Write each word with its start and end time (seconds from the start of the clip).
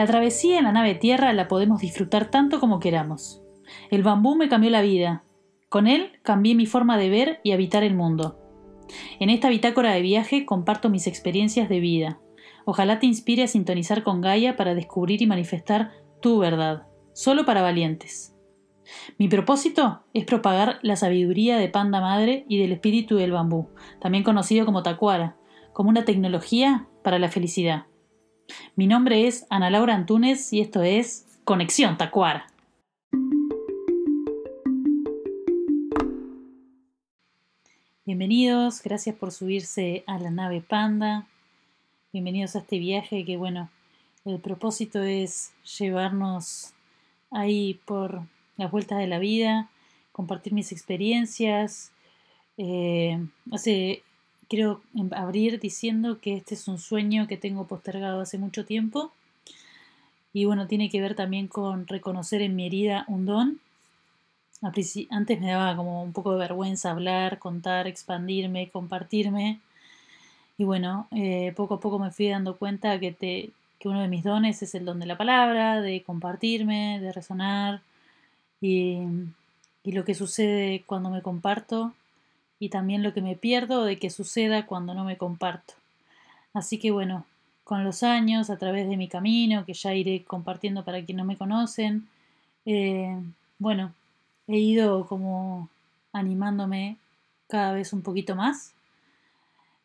La 0.00 0.06
travesía 0.06 0.56
en 0.56 0.64
la 0.64 0.72
nave 0.72 0.94
tierra 0.94 1.30
la 1.34 1.46
podemos 1.46 1.82
disfrutar 1.82 2.30
tanto 2.30 2.58
como 2.58 2.80
queramos. 2.80 3.42
El 3.90 4.02
bambú 4.02 4.34
me 4.34 4.48
cambió 4.48 4.70
la 4.70 4.80
vida. 4.80 5.24
Con 5.68 5.86
él 5.86 6.12
cambié 6.22 6.54
mi 6.54 6.64
forma 6.64 6.96
de 6.96 7.10
ver 7.10 7.40
y 7.44 7.52
habitar 7.52 7.84
el 7.84 7.94
mundo. 7.94 8.38
En 9.18 9.28
esta 9.28 9.50
bitácora 9.50 9.92
de 9.92 10.00
viaje 10.00 10.46
comparto 10.46 10.88
mis 10.88 11.06
experiencias 11.06 11.68
de 11.68 11.80
vida. 11.80 12.18
Ojalá 12.64 12.98
te 12.98 13.04
inspire 13.04 13.42
a 13.42 13.46
sintonizar 13.46 14.02
con 14.02 14.22
Gaia 14.22 14.56
para 14.56 14.74
descubrir 14.74 15.20
y 15.20 15.26
manifestar 15.26 15.92
tu 16.22 16.38
verdad, 16.38 16.86
solo 17.12 17.44
para 17.44 17.60
valientes. 17.60 18.34
Mi 19.18 19.28
propósito 19.28 20.04
es 20.14 20.24
propagar 20.24 20.78
la 20.80 20.96
sabiduría 20.96 21.58
de 21.58 21.68
Panda 21.68 22.00
Madre 22.00 22.46
y 22.48 22.56
del 22.56 22.72
espíritu 22.72 23.16
del 23.16 23.32
bambú, 23.32 23.68
también 24.00 24.24
conocido 24.24 24.64
como 24.64 24.82
Tacuara, 24.82 25.36
como 25.74 25.90
una 25.90 26.06
tecnología 26.06 26.88
para 27.04 27.18
la 27.18 27.28
felicidad. 27.28 27.89
Mi 28.76 28.86
nombre 28.86 29.26
es 29.26 29.46
Ana 29.50 29.70
Laura 29.70 29.94
Antunes 29.94 30.52
y 30.52 30.60
esto 30.60 30.82
es 30.82 31.26
Conexión 31.44 31.96
Tacuara. 31.96 32.46
Bienvenidos, 38.04 38.82
gracias 38.82 39.14
por 39.16 39.30
subirse 39.30 40.02
a 40.06 40.18
la 40.18 40.30
nave 40.30 40.60
Panda. 40.60 41.26
Bienvenidos 42.12 42.56
a 42.56 42.60
este 42.60 42.78
viaje 42.78 43.24
que 43.24 43.36
bueno, 43.36 43.70
el 44.24 44.40
propósito 44.40 45.02
es 45.02 45.52
llevarnos 45.78 46.72
ahí 47.30 47.80
por 47.84 48.22
las 48.56 48.70
vueltas 48.70 48.98
de 48.98 49.06
la 49.06 49.18
vida, 49.18 49.70
compartir 50.12 50.52
mis 50.52 50.72
experiencias. 50.72 51.92
Eh, 52.56 53.24
hace, 53.52 54.02
quiero 54.50 54.82
abrir 55.12 55.60
diciendo 55.60 56.18
que 56.20 56.36
este 56.36 56.54
es 56.54 56.68
un 56.68 56.78
sueño 56.78 57.28
que 57.28 57.38
tengo 57.38 57.66
postergado 57.68 58.20
hace 58.20 58.36
mucho 58.36 58.66
tiempo. 58.66 59.12
Y 60.32 60.44
bueno, 60.44 60.66
tiene 60.66 60.90
que 60.90 61.00
ver 61.00 61.14
también 61.14 61.46
con 61.46 61.86
reconocer 61.86 62.42
en 62.42 62.56
mi 62.56 62.66
herida 62.66 63.04
un 63.08 63.24
don. 63.24 63.60
Antes 64.60 65.40
me 65.40 65.50
daba 65.50 65.74
como 65.76 66.02
un 66.02 66.12
poco 66.12 66.32
de 66.32 66.38
vergüenza 66.40 66.90
hablar, 66.90 67.38
contar, 67.38 67.86
expandirme, 67.86 68.68
compartirme. 68.68 69.60
Y 70.58 70.64
bueno, 70.64 71.06
eh, 71.12 71.54
poco 71.56 71.74
a 71.74 71.80
poco 71.80 71.98
me 71.98 72.10
fui 72.10 72.28
dando 72.28 72.56
cuenta 72.56 72.98
que, 73.00 73.12
te, 73.12 73.50
que 73.78 73.88
uno 73.88 74.02
de 74.02 74.08
mis 74.08 74.24
dones 74.24 74.62
es 74.62 74.74
el 74.74 74.84
don 74.84 75.00
de 75.00 75.06
la 75.06 75.16
palabra, 75.16 75.80
de 75.80 76.02
compartirme, 76.02 77.00
de 77.00 77.12
resonar, 77.12 77.80
y, 78.60 78.98
lo 79.84 80.04
que 80.04 80.14
sucede 80.14 80.82
cuando 80.86 81.10
me 81.10 81.22
comparto 81.22 81.92
y 82.60 82.68
también 82.68 83.02
lo 83.02 83.12
que 83.12 83.22
me 83.22 83.34
pierdo 83.34 83.84
de 83.84 83.98
que 83.98 84.10
suceda 84.10 84.66
cuando 84.66 84.94
no 84.94 85.04
me 85.04 85.16
comparto. 85.16 85.74
Así 86.54 86.78
que 86.78 86.92
bueno, 86.92 87.24
con 87.64 87.84
los 87.84 88.02
años, 88.02 88.50
a 88.50 88.58
través 88.58 88.88
de 88.88 88.96
mi 88.96 89.08
camino, 89.08 89.64
que 89.64 89.74
ya 89.74 89.94
iré 89.94 90.22
compartiendo 90.24 90.84
para 90.84 91.04
quienes 91.04 91.24
no 91.24 91.28
me 91.28 91.38
conocen, 91.38 92.06
eh, 92.66 93.16
bueno, 93.58 93.92
he 94.46 94.58
ido 94.58 95.06
como 95.06 95.68
animándome 96.12 96.96
cada 97.48 97.72
vez 97.72 97.92
un 97.92 98.02
poquito 98.02 98.36
más. 98.36 98.74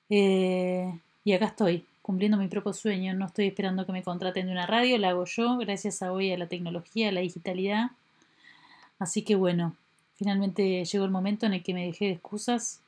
Eh, 0.10 1.00
y 1.24 1.34
acá 1.34 1.46
estoy, 1.46 1.86
cumpliendo 2.02 2.38
mi 2.38 2.48
propio 2.48 2.74
sueño. 2.74 3.14
No 3.14 3.26
estoy 3.28 3.48
esperando 3.48 3.86
que 3.86 3.92
me 3.92 4.04
contraten 4.04 4.48
de 4.48 4.52
una 4.52 4.68
radio, 4.68 4.98
la 4.98 5.10
hago 5.10 5.26
yo, 5.26 5.58
gracias 5.58 6.02
a 6.04 6.12
hoy 6.12 6.32
a 6.32 6.38
la 6.38 6.48
tecnología, 6.48 7.10
a 7.10 7.12
la 7.12 7.22
digitalidad. 7.22 7.92
Así 9.00 9.24
que 9.24 9.36
bueno, 9.36 9.76
finalmente 10.16 10.84
llegó 10.84 11.06
el 11.06 11.12
momento 11.12 11.46
en 11.46 11.54
el 11.54 11.64
que 11.64 11.74
me 11.74 11.86
dejé 11.86 12.06
de 12.06 12.12
excusas 12.12 12.82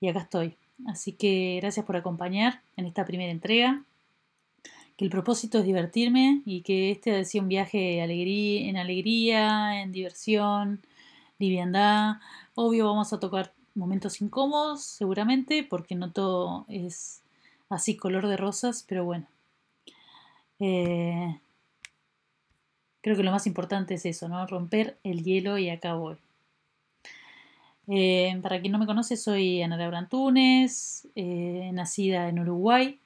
y 0.00 0.08
acá 0.08 0.20
estoy. 0.20 0.56
Así 0.86 1.12
que 1.12 1.58
gracias 1.60 1.84
por 1.84 1.96
acompañar 1.96 2.60
en 2.76 2.86
esta 2.86 3.04
primera 3.04 3.30
entrega. 3.30 3.82
Que 4.96 5.04
el 5.04 5.10
propósito 5.10 5.58
es 5.58 5.64
divertirme 5.64 6.42
y 6.44 6.60
que 6.62 6.90
este 6.90 7.16
ha 7.16 7.24
sido 7.24 7.42
un 7.42 7.48
viaje 7.48 8.00
en 8.00 8.76
alegría, 8.76 9.82
en 9.82 9.92
diversión, 9.92 10.80
liviandad. 11.38 12.16
Obvio 12.54 12.86
vamos 12.86 13.12
a 13.12 13.20
tocar 13.20 13.52
momentos 13.74 14.20
incómodos, 14.20 14.82
seguramente, 14.82 15.64
porque 15.68 15.94
no 15.94 16.10
todo 16.12 16.66
es 16.68 17.22
así 17.70 17.96
color 17.96 18.26
de 18.26 18.36
rosas, 18.36 18.84
pero 18.86 19.04
bueno. 19.04 19.26
Eh, 20.58 21.34
Creo 23.02 23.16
que 23.16 23.22
lo 23.22 23.30
más 23.30 23.46
importante 23.46 23.94
es 23.94 24.04
eso, 24.04 24.28
¿no? 24.28 24.46
Romper 24.46 24.98
el 25.04 25.24
hielo 25.24 25.56
y 25.56 25.70
acá 25.70 25.94
voy. 25.94 26.16
Eh, 27.92 28.38
para 28.40 28.60
quien 28.60 28.70
no 28.70 28.78
me 28.78 28.86
conoce, 28.86 29.16
soy 29.16 29.62
Ana 29.62 29.76
Laura 29.76 30.08
eh, 31.16 31.70
nacida 31.72 32.28
en 32.28 32.38
Uruguay. 32.38 33.00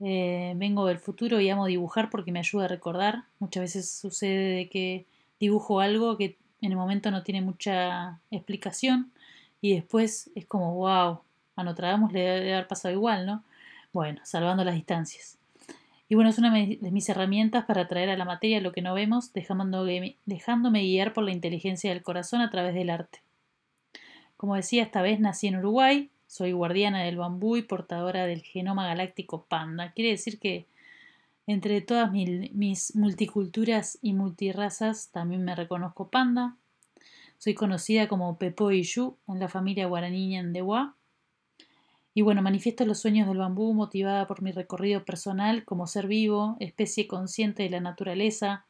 Eh, 0.00 0.54
vengo 0.56 0.86
del 0.86 0.98
futuro 0.98 1.38
y 1.40 1.50
amo 1.50 1.66
dibujar 1.66 2.08
porque 2.08 2.32
me 2.32 2.38
ayuda 2.38 2.64
a 2.64 2.68
recordar. 2.68 3.24
Muchas 3.40 3.60
veces 3.60 3.90
sucede 3.90 4.70
que 4.70 5.04
dibujo 5.38 5.80
algo 5.80 6.16
que 6.16 6.38
en 6.62 6.70
el 6.70 6.78
momento 6.78 7.10
no 7.10 7.22
tiene 7.22 7.42
mucha 7.42 8.18
explicación 8.30 9.12
y 9.60 9.74
después 9.74 10.30
es 10.34 10.46
como, 10.46 10.74
wow, 10.76 11.20
a 11.56 11.64
Notre 11.64 11.88
le 12.12 12.20
debe 12.20 12.54
haber 12.54 12.66
pasado 12.66 12.94
igual, 12.94 13.26
¿no? 13.26 13.44
Bueno, 13.92 14.22
salvando 14.24 14.64
las 14.64 14.74
distancias. 14.74 15.36
Y 16.08 16.14
bueno, 16.14 16.30
es 16.30 16.38
una 16.38 16.50
de 16.50 16.90
mis 16.90 17.08
herramientas 17.10 17.66
para 17.66 17.88
traer 17.88 18.08
a 18.08 18.16
la 18.16 18.24
materia 18.24 18.60
lo 18.62 18.72
que 18.72 18.80
no 18.80 18.94
vemos, 18.94 19.34
dejándome 19.34 20.80
guiar 20.80 21.12
por 21.12 21.24
la 21.24 21.32
inteligencia 21.32 21.90
del 21.90 22.02
corazón 22.02 22.40
a 22.40 22.50
través 22.50 22.72
del 22.74 22.88
arte. 22.88 23.23
Como 24.36 24.56
decía, 24.56 24.82
esta 24.82 25.02
vez 25.02 25.20
nací 25.20 25.46
en 25.46 25.56
Uruguay, 25.56 26.10
soy 26.26 26.52
guardiana 26.52 27.02
del 27.02 27.16
bambú 27.16 27.56
y 27.56 27.62
portadora 27.62 28.26
del 28.26 28.42
genoma 28.42 28.86
galáctico 28.86 29.44
panda. 29.44 29.92
Quiere 29.92 30.10
decir 30.10 30.38
que 30.38 30.66
entre 31.46 31.80
todas 31.80 32.10
mis 32.10 32.96
multiculturas 32.96 33.98
y 34.02 34.14
multirrazas 34.14 35.10
también 35.10 35.44
me 35.44 35.54
reconozco 35.54 36.08
panda. 36.08 36.56
Soy 37.38 37.54
conocida 37.54 38.08
como 38.08 38.38
Pepo 38.38 38.70
Yu 38.70 39.16
en 39.28 39.38
la 39.38 39.48
familia 39.48 39.86
guaraní 39.86 40.40
Ndewa 40.42 40.94
y 42.16 42.22
bueno, 42.22 42.42
manifiesto 42.42 42.84
los 42.84 43.00
sueños 43.00 43.26
del 43.26 43.38
bambú 43.38 43.74
motivada 43.74 44.28
por 44.28 44.40
mi 44.40 44.52
recorrido 44.52 45.04
personal 45.04 45.64
como 45.64 45.88
ser 45.88 46.06
vivo, 46.06 46.56
especie 46.60 47.08
consciente 47.08 47.64
de 47.64 47.70
la 47.70 47.80
naturaleza, 47.80 48.64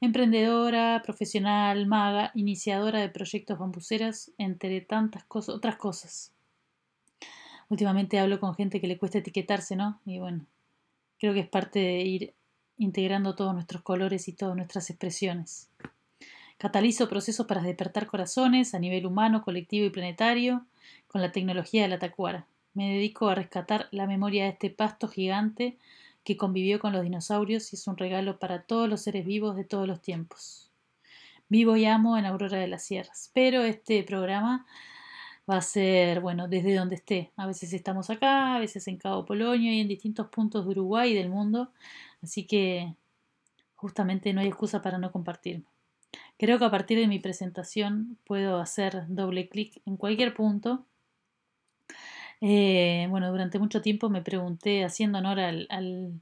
emprendedora, 0.00 1.02
profesional, 1.04 1.86
maga, 1.86 2.30
iniciadora 2.34 3.00
de 3.00 3.08
proyectos 3.08 3.58
bambuceras, 3.58 4.32
entre 4.38 4.80
tantas 4.80 5.24
cosas, 5.24 5.54
otras 5.54 5.76
cosas. 5.76 6.32
Últimamente 7.68 8.18
hablo 8.18 8.40
con 8.40 8.54
gente 8.54 8.80
que 8.80 8.86
le 8.86 8.98
cuesta 8.98 9.18
etiquetarse, 9.18 9.76
¿no? 9.76 10.00
Y 10.06 10.18
bueno, 10.18 10.46
creo 11.18 11.34
que 11.34 11.40
es 11.40 11.48
parte 11.48 11.78
de 11.80 12.00
ir 12.02 12.34
integrando 12.76 13.34
todos 13.34 13.54
nuestros 13.54 13.82
colores 13.82 14.28
y 14.28 14.32
todas 14.32 14.56
nuestras 14.56 14.88
expresiones. 14.90 15.68
Catalizo 16.56 17.08
procesos 17.08 17.46
para 17.46 17.62
despertar 17.62 18.06
corazones 18.06 18.74
a 18.74 18.78
nivel 18.78 19.06
humano, 19.06 19.42
colectivo 19.42 19.86
y 19.86 19.90
planetario 19.90 20.66
con 21.06 21.20
la 21.20 21.32
tecnología 21.32 21.82
de 21.82 21.88
la 21.88 21.98
tacuara 21.98 22.46
me 22.78 22.92
dedico 22.92 23.28
a 23.28 23.34
rescatar 23.34 23.88
la 23.90 24.06
memoria 24.06 24.44
de 24.44 24.50
este 24.50 24.70
pasto 24.70 25.08
gigante 25.08 25.76
que 26.28 26.36
convivió 26.36 26.78
con 26.78 26.92
los 26.92 27.04
dinosaurios 27.04 27.72
y 27.72 27.76
es 27.76 27.86
un 27.86 27.96
regalo 27.96 28.38
para 28.38 28.64
todos 28.64 28.86
los 28.86 29.00
seres 29.00 29.24
vivos 29.24 29.56
de 29.56 29.64
todos 29.64 29.88
los 29.88 30.02
tiempos. 30.02 30.70
Vivo 31.48 31.74
y 31.74 31.86
amo 31.86 32.18
en 32.18 32.26
Aurora 32.26 32.58
de 32.58 32.68
las 32.68 32.84
Sierras, 32.84 33.30
pero 33.32 33.62
este 33.62 34.02
programa 34.02 34.66
va 35.50 35.56
a 35.56 35.62
ser, 35.62 36.20
bueno, 36.20 36.46
desde 36.46 36.74
donde 36.74 36.96
esté. 36.96 37.32
A 37.38 37.46
veces 37.46 37.72
estamos 37.72 38.10
acá, 38.10 38.56
a 38.56 38.58
veces 38.58 38.86
en 38.88 38.98
Cabo 38.98 39.24
Polonio 39.24 39.72
y 39.72 39.80
en 39.80 39.88
distintos 39.88 40.28
puntos 40.28 40.66
de 40.66 40.72
Uruguay 40.72 41.12
y 41.12 41.14
del 41.14 41.30
mundo, 41.30 41.72
así 42.22 42.46
que 42.46 42.94
justamente 43.74 44.34
no 44.34 44.42
hay 44.42 44.48
excusa 44.48 44.82
para 44.82 44.98
no 44.98 45.10
compartirme. 45.10 45.64
Creo 46.36 46.58
que 46.58 46.66
a 46.66 46.70
partir 46.70 46.98
de 46.98 47.08
mi 47.08 47.20
presentación 47.20 48.18
puedo 48.26 48.60
hacer 48.60 49.06
doble 49.08 49.48
clic 49.48 49.80
en 49.86 49.96
cualquier 49.96 50.34
punto 50.34 50.84
eh, 52.40 53.06
bueno, 53.10 53.30
durante 53.30 53.58
mucho 53.58 53.82
tiempo 53.82 54.10
me 54.10 54.22
pregunté, 54.22 54.84
haciendo 54.84 55.18
honor 55.18 55.40
al, 55.40 56.20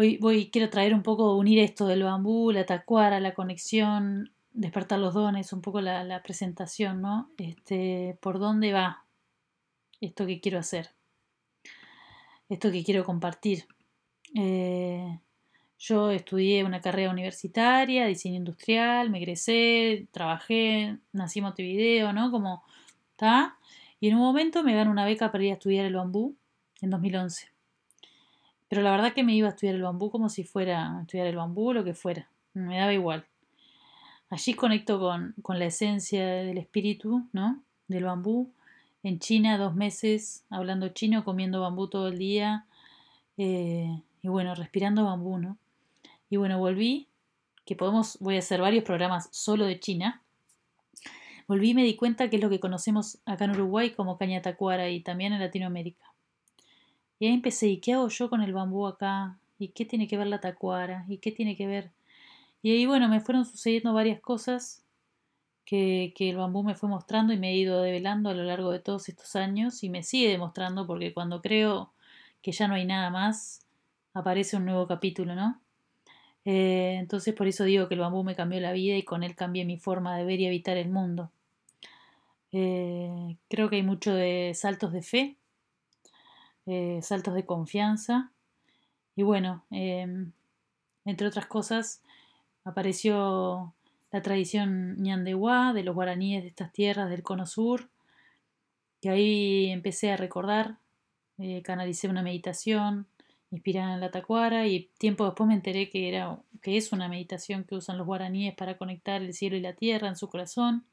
Hoy 0.00 0.16
voy, 0.16 0.48
quiero 0.48 0.70
traer 0.70 0.94
un 0.94 1.02
poco, 1.02 1.36
unir 1.36 1.58
esto 1.58 1.86
del 1.86 2.04
bambú, 2.04 2.52
la 2.52 2.64
tacuara, 2.64 3.20
la 3.20 3.34
conexión, 3.34 4.32
despertar 4.54 4.98
los 4.98 5.12
dones, 5.12 5.52
un 5.52 5.60
poco 5.60 5.82
la, 5.82 6.22
presentación, 6.22 7.02
¿no? 7.02 7.30
Este, 7.36 8.16
¿Por 8.22 8.38
dónde 8.38 8.72
va 8.72 9.04
esto 10.00 10.24
que 10.24 10.40
quiero 10.40 10.58
hacer? 10.58 10.94
Esto 12.48 12.72
que 12.72 12.82
quiero 12.82 13.04
compartir. 13.04 13.66
Eh, 14.34 15.20
yo 15.78 16.10
estudié 16.10 16.64
una 16.64 16.80
carrera 16.80 17.10
universitaria, 17.10 18.06
diseño 18.06 18.36
industrial, 18.36 19.10
me 19.10 19.18
egresé, 19.18 20.08
trabajé, 20.12 20.96
nací 21.12 21.42
Montevideo, 21.42 22.14
¿no? 22.14 22.30
Como, 22.30 22.64
¿está? 23.10 23.58
Y 24.00 24.08
en 24.08 24.14
un 24.14 24.22
momento 24.22 24.62
me 24.62 24.74
ganó 24.74 24.90
una 24.92 25.04
beca 25.04 25.30
para 25.30 25.44
ir 25.44 25.50
a 25.50 25.54
estudiar 25.56 25.84
el 25.84 25.96
bambú 25.96 26.38
en 26.80 26.88
2011. 26.88 27.49
Pero 28.70 28.82
la 28.82 28.92
verdad 28.92 29.12
que 29.12 29.24
me 29.24 29.34
iba 29.34 29.48
a 29.48 29.50
estudiar 29.50 29.74
el 29.74 29.82
bambú 29.82 30.12
como 30.12 30.28
si 30.28 30.44
fuera 30.44 30.98
a 30.98 31.00
estudiar 31.02 31.26
el 31.26 31.34
bambú 31.34 31.70
o 31.70 31.72
lo 31.72 31.82
que 31.82 31.92
fuera. 31.92 32.28
Me 32.54 32.78
daba 32.78 32.92
igual. 32.92 33.26
Allí 34.30 34.54
conecto 34.54 35.00
con, 35.00 35.58
la 35.58 35.64
esencia 35.64 36.24
del 36.24 36.56
espíritu, 36.56 37.26
¿no? 37.32 37.60
Del 37.88 38.04
bambú. 38.04 38.52
En 39.02 39.18
China, 39.18 39.58
dos 39.58 39.74
meses 39.74 40.44
hablando 40.50 40.90
chino, 40.90 41.24
comiendo 41.24 41.60
bambú 41.60 41.88
todo 41.88 42.06
el 42.06 42.18
día. 42.18 42.64
Eh, 43.38 44.00
y 44.22 44.28
bueno, 44.28 44.54
respirando 44.54 45.04
bambú, 45.04 45.38
¿no? 45.38 45.56
Y 46.28 46.36
bueno, 46.36 46.60
volví, 46.60 47.08
que 47.64 47.74
podemos, 47.74 48.18
voy 48.20 48.36
a 48.36 48.38
hacer 48.38 48.60
varios 48.60 48.84
programas 48.84 49.28
solo 49.32 49.66
de 49.66 49.80
China. 49.80 50.22
Volví 51.48 51.70
y 51.70 51.74
me 51.74 51.82
di 51.82 51.96
cuenta 51.96 52.30
que 52.30 52.36
es 52.36 52.42
lo 52.42 52.50
que 52.50 52.60
conocemos 52.60 53.18
acá 53.26 53.46
en 53.46 53.50
Uruguay 53.50 53.90
como 53.90 54.16
caña 54.16 54.42
tacuara 54.42 54.90
y 54.90 55.00
también 55.00 55.32
en 55.32 55.40
Latinoamérica. 55.40 56.09
Y 57.20 57.26
ahí 57.26 57.34
empecé, 57.34 57.68
¿y 57.68 57.78
qué 57.80 57.92
hago 57.92 58.08
yo 58.08 58.30
con 58.30 58.42
el 58.42 58.54
bambú 58.54 58.86
acá? 58.86 59.38
¿Y 59.58 59.68
qué 59.68 59.84
tiene 59.84 60.08
que 60.08 60.16
ver 60.16 60.26
la 60.26 60.40
tacuara? 60.40 61.04
¿Y 61.08 61.18
qué 61.18 61.30
tiene 61.30 61.56
que 61.56 61.66
ver? 61.66 61.92
Y 62.62 62.72
ahí, 62.72 62.86
bueno, 62.86 63.08
me 63.08 63.20
fueron 63.20 63.44
sucediendo 63.44 63.92
varias 63.94 64.20
cosas 64.20 64.82
que, 65.66 66.14
que, 66.16 66.30
el 66.30 66.36
bambú 66.36 66.62
me 66.64 66.74
fue 66.74 66.88
mostrando 66.88 67.32
y 67.32 67.38
me 67.38 67.50
he 67.50 67.56
ido 67.56 67.82
develando 67.82 68.30
a 68.30 68.34
lo 68.34 68.42
largo 68.44 68.72
de 68.72 68.80
todos 68.80 69.08
estos 69.08 69.36
años 69.36 69.84
y 69.84 69.90
me 69.90 70.02
sigue 70.02 70.30
demostrando 70.30 70.86
porque 70.86 71.14
cuando 71.14 71.42
creo 71.42 71.92
que 72.42 72.52
ya 72.52 72.68
no 72.68 72.74
hay 72.74 72.86
nada 72.86 73.10
más, 73.10 73.66
aparece 74.14 74.56
un 74.56 74.64
nuevo 74.64 74.86
capítulo, 74.86 75.34
¿no? 75.34 75.60
Eh, 76.46 76.96
entonces 76.98 77.34
por 77.34 77.46
eso 77.48 77.64
digo 77.64 77.86
que 77.88 77.94
el 77.94 78.00
bambú 78.00 78.24
me 78.24 78.34
cambió 78.34 78.60
la 78.60 78.72
vida 78.72 78.96
y 78.96 79.02
con 79.02 79.22
él 79.22 79.36
cambié 79.36 79.64
mi 79.66 79.76
forma 79.76 80.16
de 80.16 80.24
ver 80.24 80.40
y 80.40 80.46
habitar 80.46 80.76
el 80.78 80.88
mundo. 80.88 81.30
Eh, 82.52 83.36
creo 83.48 83.68
que 83.68 83.76
hay 83.76 83.82
mucho 83.82 84.14
de 84.14 84.52
saltos 84.54 84.92
de 84.92 85.02
fe, 85.02 85.36
eh, 86.70 87.00
saltos 87.02 87.34
de 87.34 87.44
confianza. 87.44 88.32
Y 89.16 89.22
bueno, 89.22 89.64
em, 89.70 90.32
entre 91.04 91.26
otras 91.26 91.46
cosas, 91.46 92.02
apareció 92.64 93.74
la 94.12 94.22
tradición 94.22 94.96
ñandehuá 95.02 95.72
de 95.72 95.84
los 95.84 95.94
guaraníes 95.94 96.42
de 96.42 96.48
estas 96.48 96.72
tierras 96.72 97.10
del 97.10 97.22
cono 97.22 97.46
sur, 97.46 97.88
que 99.00 99.10
ahí 99.10 99.70
empecé 99.70 100.12
a 100.12 100.16
recordar, 100.16 100.78
canalicé 101.64 102.08
una 102.08 102.22
meditación, 102.22 103.06
inspirada 103.50 103.94
en 103.94 104.00
la 104.00 104.10
tacuara 104.10 104.66
y 104.66 104.90
tiempo 104.98 105.24
después 105.24 105.48
me 105.48 105.54
enteré 105.54 105.90
que 105.90 106.08
era 106.08 106.38
que 106.62 106.76
es 106.76 106.92
una 106.92 107.08
meditación 107.08 107.64
que 107.64 107.74
usan 107.74 107.98
los 107.98 108.06
guaraníes 108.06 108.54
para 108.54 108.76
conectar 108.76 109.22
el 109.22 109.34
cielo 109.34 109.56
y 109.56 109.60
la 109.60 109.74
tierra 109.74 110.08
en 110.08 110.16
su 110.16 110.28
corazón 110.28 110.84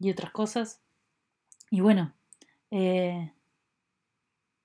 y 0.00 0.10
otras 0.10 0.30
cosas. 0.30 0.80
Y 1.70 1.80
bueno 1.80 2.14
eh, 2.70 3.32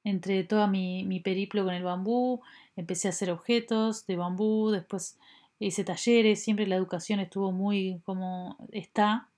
entre 0.03 0.43
todo 0.43 0.67
mi, 0.67 1.03
mi 1.05 1.19
periplo 1.19 1.63
con 1.63 1.73
el 1.73 1.83
bambú 1.83 2.41
empecé 2.75 3.07
a 3.07 3.11
hacer 3.11 3.31
objetos 3.31 4.05
de 4.05 4.15
bambú 4.15 4.71
después 4.71 5.17
hice 5.59 5.83
talleres 5.83 6.43
siempre 6.43 6.67
la 6.67 6.75
educación 6.75 7.19
estuvo 7.19 7.51
muy 7.51 8.01
como 8.05 8.57
está 8.71 9.29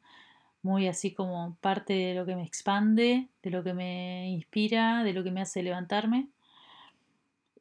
muy 0.61 0.87
así 0.87 1.13
como 1.13 1.55
parte 1.61 1.93
de 1.93 2.15
lo 2.15 2.25
que 2.25 2.35
me 2.35 2.43
expande 2.43 3.27
de 3.43 3.49
lo 3.51 3.63
que 3.63 3.73
me 3.73 4.29
inspira 4.29 5.03
de 5.03 5.13
lo 5.13 5.23
que 5.23 5.31
me 5.31 5.41
hace 5.41 5.61
levantarme 5.61 6.29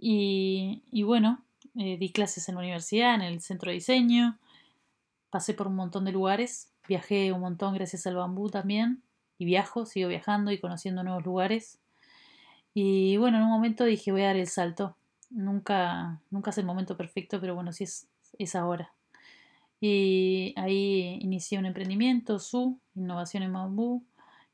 y, 0.06 1.02
bueno, 1.02 1.42
eh, 1.76 1.96
di 1.98 2.10
clases 2.10 2.48
en 2.48 2.56
la 2.56 2.60
universidad, 2.60 3.14
en 3.14 3.22
el 3.22 3.40
centro 3.40 3.70
de 3.70 3.76
diseño, 3.76 4.38
pasé 5.30 5.54
por 5.54 5.66
un 5.66 5.76
montón 5.76 6.04
de 6.04 6.12
lugares, 6.12 6.70
viajé 6.86 7.32
un 7.32 7.40
montón 7.40 7.74
gracias 7.74 8.06
al 8.06 8.16
bambú 8.16 8.50
también, 8.50 9.02
y 9.38 9.46
viajo, 9.46 9.86
sigo 9.86 10.08
viajando 10.08 10.52
y 10.52 10.60
conociendo 10.60 11.02
nuevos 11.02 11.24
lugares. 11.24 11.78
Y 12.74 13.16
bueno, 13.16 13.38
en 13.38 13.44
un 13.44 13.50
momento 13.50 13.84
dije 13.84 14.12
voy 14.12 14.22
a 14.22 14.26
dar 14.26 14.36
el 14.36 14.48
salto. 14.48 14.96
Nunca, 15.30 16.20
nunca 16.30 16.50
es 16.50 16.58
el 16.58 16.66
momento 16.66 16.96
perfecto, 16.96 17.40
pero 17.40 17.54
bueno, 17.54 17.72
sí 17.72 17.84
es, 17.84 18.08
es 18.38 18.54
ahora. 18.54 18.92
Y 19.80 20.54
ahí 20.56 21.18
inicié 21.20 21.58
un 21.58 21.66
emprendimiento, 21.66 22.38
SU, 22.38 22.78
Innovación 22.94 23.42
en 23.42 23.52
Bambú, 23.52 24.02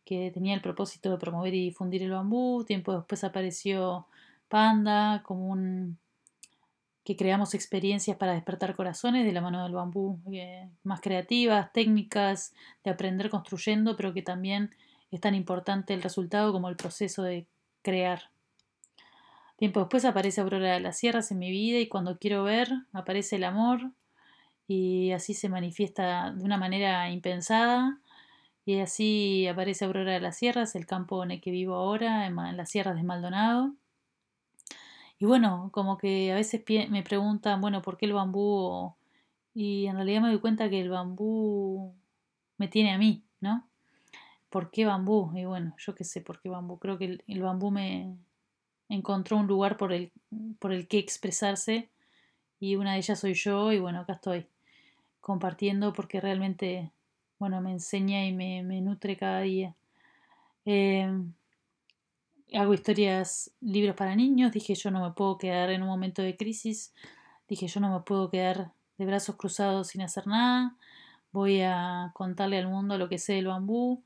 que 0.05 0.31
tenía 0.33 0.55
el 0.55 0.61
propósito 0.61 1.11
de 1.11 1.19
promover 1.19 1.55
y 1.55 1.65
difundir 1.65 2.03
el 2.03 2.11
bambú. 2.11 2.65
Tiempo 2.65 2.93
después 2.93 3.23
apareció 3.25 4.07
Panda, 4.49 5.23
como 5.25 5.49
un 5.49 5.99
que 7.05 7.17
creamos 7.17 7.55
experiencias 7.55 8.17
para 8.17 8.35
despertar 8.35 8.77
corazones 8.77 9.25
de 9.25 9.33
la 9.33 9.41
mano 9.41 9.63
del 9.63 9.73
bambú, 9.73 10.21
eh, 10.33 10.69
más 10.85 11.01
creativas, 11.01 11.73
técnicas, 11.73 12.53
de 12.85 12.91
aprender 12.91 13.31
construyendo, 13.31 13.97
pero 13.97 14.13
que 14.13 14.23
también 14.23 14.71
es 15.11 15.21
tan 15.21 15.35
importante 15.35 15.95
el 15.95 16.03
resultado 16.03 16.53
como 16.53 16.69
el 16.69 16.77
proceso 16.77 17.23
de 17.23 17.47
crear. 17.82 18.31
Tiempo 19.56 19.81
después 19.81 20.05
aparece 20.05 20.41
Aurora 20.41 20.75
de 20.75 20.81
las 20.81 20.99
Sierras 20.99 21.31
en 21.31 21.38
mi 21.38 21.50
vida 21.50 21.79
y 21.79 21.88
cuando 21.88 22.19
quiero 22.19 22.44
ver 22.44 22.71
aparece 22.93 23.37
el 23.37 23.44
amor 23.44 23.93
y 24.67 25.12
así 25.12 25.35
se 25.35 25.49
manifiesta 25.49 26.32
de 26.32 26.44
una 26.44 26.56
manera 26.56 27.11
impensada 27.11 28.00
y 28.65 28.79
así 28.81 29.47
aparece 29.49 29.85
Aurora 29.85 30.12
de 30.12 30.21
las 30.21 30.37
Sierras, 30.38 30.75
el 30.77 30.87
campo 30.87 31.23
en 31.25 31.32
el 31.32 31.41
que 31.41 31.50
vivo 31.50 31.75
ahora, 31.75 32.27
en 32.27 32.56
las 32.56 32.71
sierras 32.71 32.97
de 32.97 33.03
Maldonado. 33.03 33.75
Y 35.19 35.26
bueno, 35.26 35.71
como 35.73 35.99
que 35.99 36.33
a 36.33 36.35
veces 36.37 36.62
me 36.88 37.03
preguntan, 37.03 37.61
bueno, 37.61 37.83
¿por 37.83 37.99
qué 37.99 38.06
el 38.06 38.15
bambú? 38.15 38.94
Y 39.55 39.87
en 39.87 39.97
realidad 39.97 40.23
me 40.23 40.29
doy 40.29 40.41
cuenta 40.41 40.71
que 40.71 40.81
el 40.81 40.88
bambú 40.88 41.94
me 42.56 42.69
tiene 42.69 42.93
a 42.93 42.99
mí, 42.99 43.25
¿no? 43.41 43.70
¿Por 44.50 44.73
qué 44.73 44.85
bambú? 44.85 45.32
Y 45.35 45.44
bueno, 45.44 45.75
yo 45.79 45.94
qué 45.94 46.05
sé 46.05 46.20
por 46.20 46.41
qué 46.41 46.49
bambú. 46.49 46.79
Creo 46.79 46.99
que 46.99 47.19
el, 47.26 47.43
bambú 47.43 47.70
me 47.70 48.17
encontró 48.88 49.37
un 49.37 49.47
lugar 49.47 49.76
por 49.76 49.93
el, 49.93 50.11
que 50.88 50.99
expresarse 50.99 51.88
y 52.58 52.75
una 52.75 52.93
de 52.93 52.99
ellas 52.99 53.20
soy 53.20 53.35
yo 53.35 53.73
y 53.73 53.79
bueno, 53.79 54.00
acá 54.00 54.14
estoy 54.14 54.47
compartiendo 55.20 55.93
porque 55.93 56.20
realmente, 56.20 56.91
bueno, 57.38 57.61
me 57.61 57.70
enseña 57.70 58.26
y 58.26 58.32
me, 58.32 58.62
nutre 58.81 59.17
cada 59.17 59.41
día. 59.43 59.76
Eh, 60.64 61.08
hago 62.52 62.75
historias, 62.75 63.52
libros 63.61 63.94
para 63.94 64.17
niños, 64.17 64.50
dije 64.52 64.75
yo 64.75 64.91
no 64.91 65.00
me 65.00 65.12
puedo 65.12 65.38
quedar 65.38 65.70
en 65.70 65.82
un 65.82 65.88
momento 65.88 66.23
de 66.23 66.37
crisis, 66.37 66.93
dije 67.49 67.69
yo 67.69 67.81
no 67.81 67.93
me 67.93 68.00
puedo 68.00 68.31
quedar 68.31 68.73
de 68.99 69.06
brazos 69.06 69.37
cruzados 69.37 69.88
sin 69.88 70.02
hacer 70.02 70.26
nada, 70.26 70.76
voy 71.32 71.61
a 71.62 72.11
contarle 72.14 72.58
al 72.58 72.67
mundo 72.69 72.99
lo 72.99 73.08
que 73.08 73.19
sé 73.19 73.35
del 73.35 73.47
bambú 73.47 74.02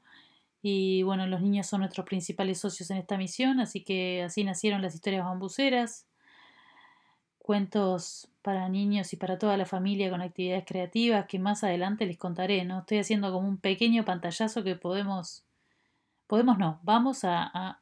y 0.66 1.02
bueno, 1.02 1.26
los 1.26 1.42
niños 1.42 1.66
son 1.66 1.80
nuestros 1.80 2.06
principales 2.06 2.58
socios 2.58 2.90
en 2.90 2.96
esta 2.96 3.18
misión, 3.18 3.60
así 3.60 3.84
que 3.84 4.22
así 4.22 4.44
nacieron 4.44 4.82
las 4.82 4.94
historias 4.94 5.24
bambuceras, 5.24 6.06
cuentos 7.38 8.28
para 8.42 8.68
niños 8.68 9.12
y 9.12 9.16
para 9.16 9.38
toda 9.38 9.56
la 9.56 9.66
familia 9.66 10.10
con 10.10 10.22
actividades 10.22 10.64
creativas 10.66 11.26
que 11.26 11.38
más 11.38 11.64
adelante 11.64 12.06
les 12.06 12.18
contaré, 12.18 12.64
¿no? 12.64 12.80
Estoy 12.80 12.98
haciendo 12.98 13.30
como 13.32 13.48
un 13.48 13.58
pequeño 13.58 14.04
pantallazo 14.04 14.64
que 14.64 14.74
podemos, 14.76 15.44
podemos 16.26 16.58
no, 16.58 16.80
vamos 16.82 17.24
a 17.24 17.80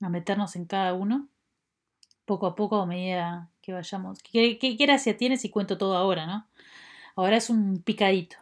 a 0.00 0.08
meternos 0.08 0.56
en 0.56 0.64
cada 0.64 0.94
uno, 0.94 1.28
poco 2.24 2.46
a 2.46 2.54
poco 2.54 2.80
a 2.80 2.86
medida 2.86 3.50
que 3.60 3.72
vayamos. 3.72 4.18
¿Qué, 4.22 4.58
gracia 4.78 5.16
tiene 5.16 5.36
si 5.36 5.50
cuento 5.50 5.78
todo 5.78 5.96
ahora, 5.96 6.26
no? 6.26 6.46
Ahora 7.16 7.36
es 7.36 7.50
un 7.50 7.82
picadito. 7.82 8.36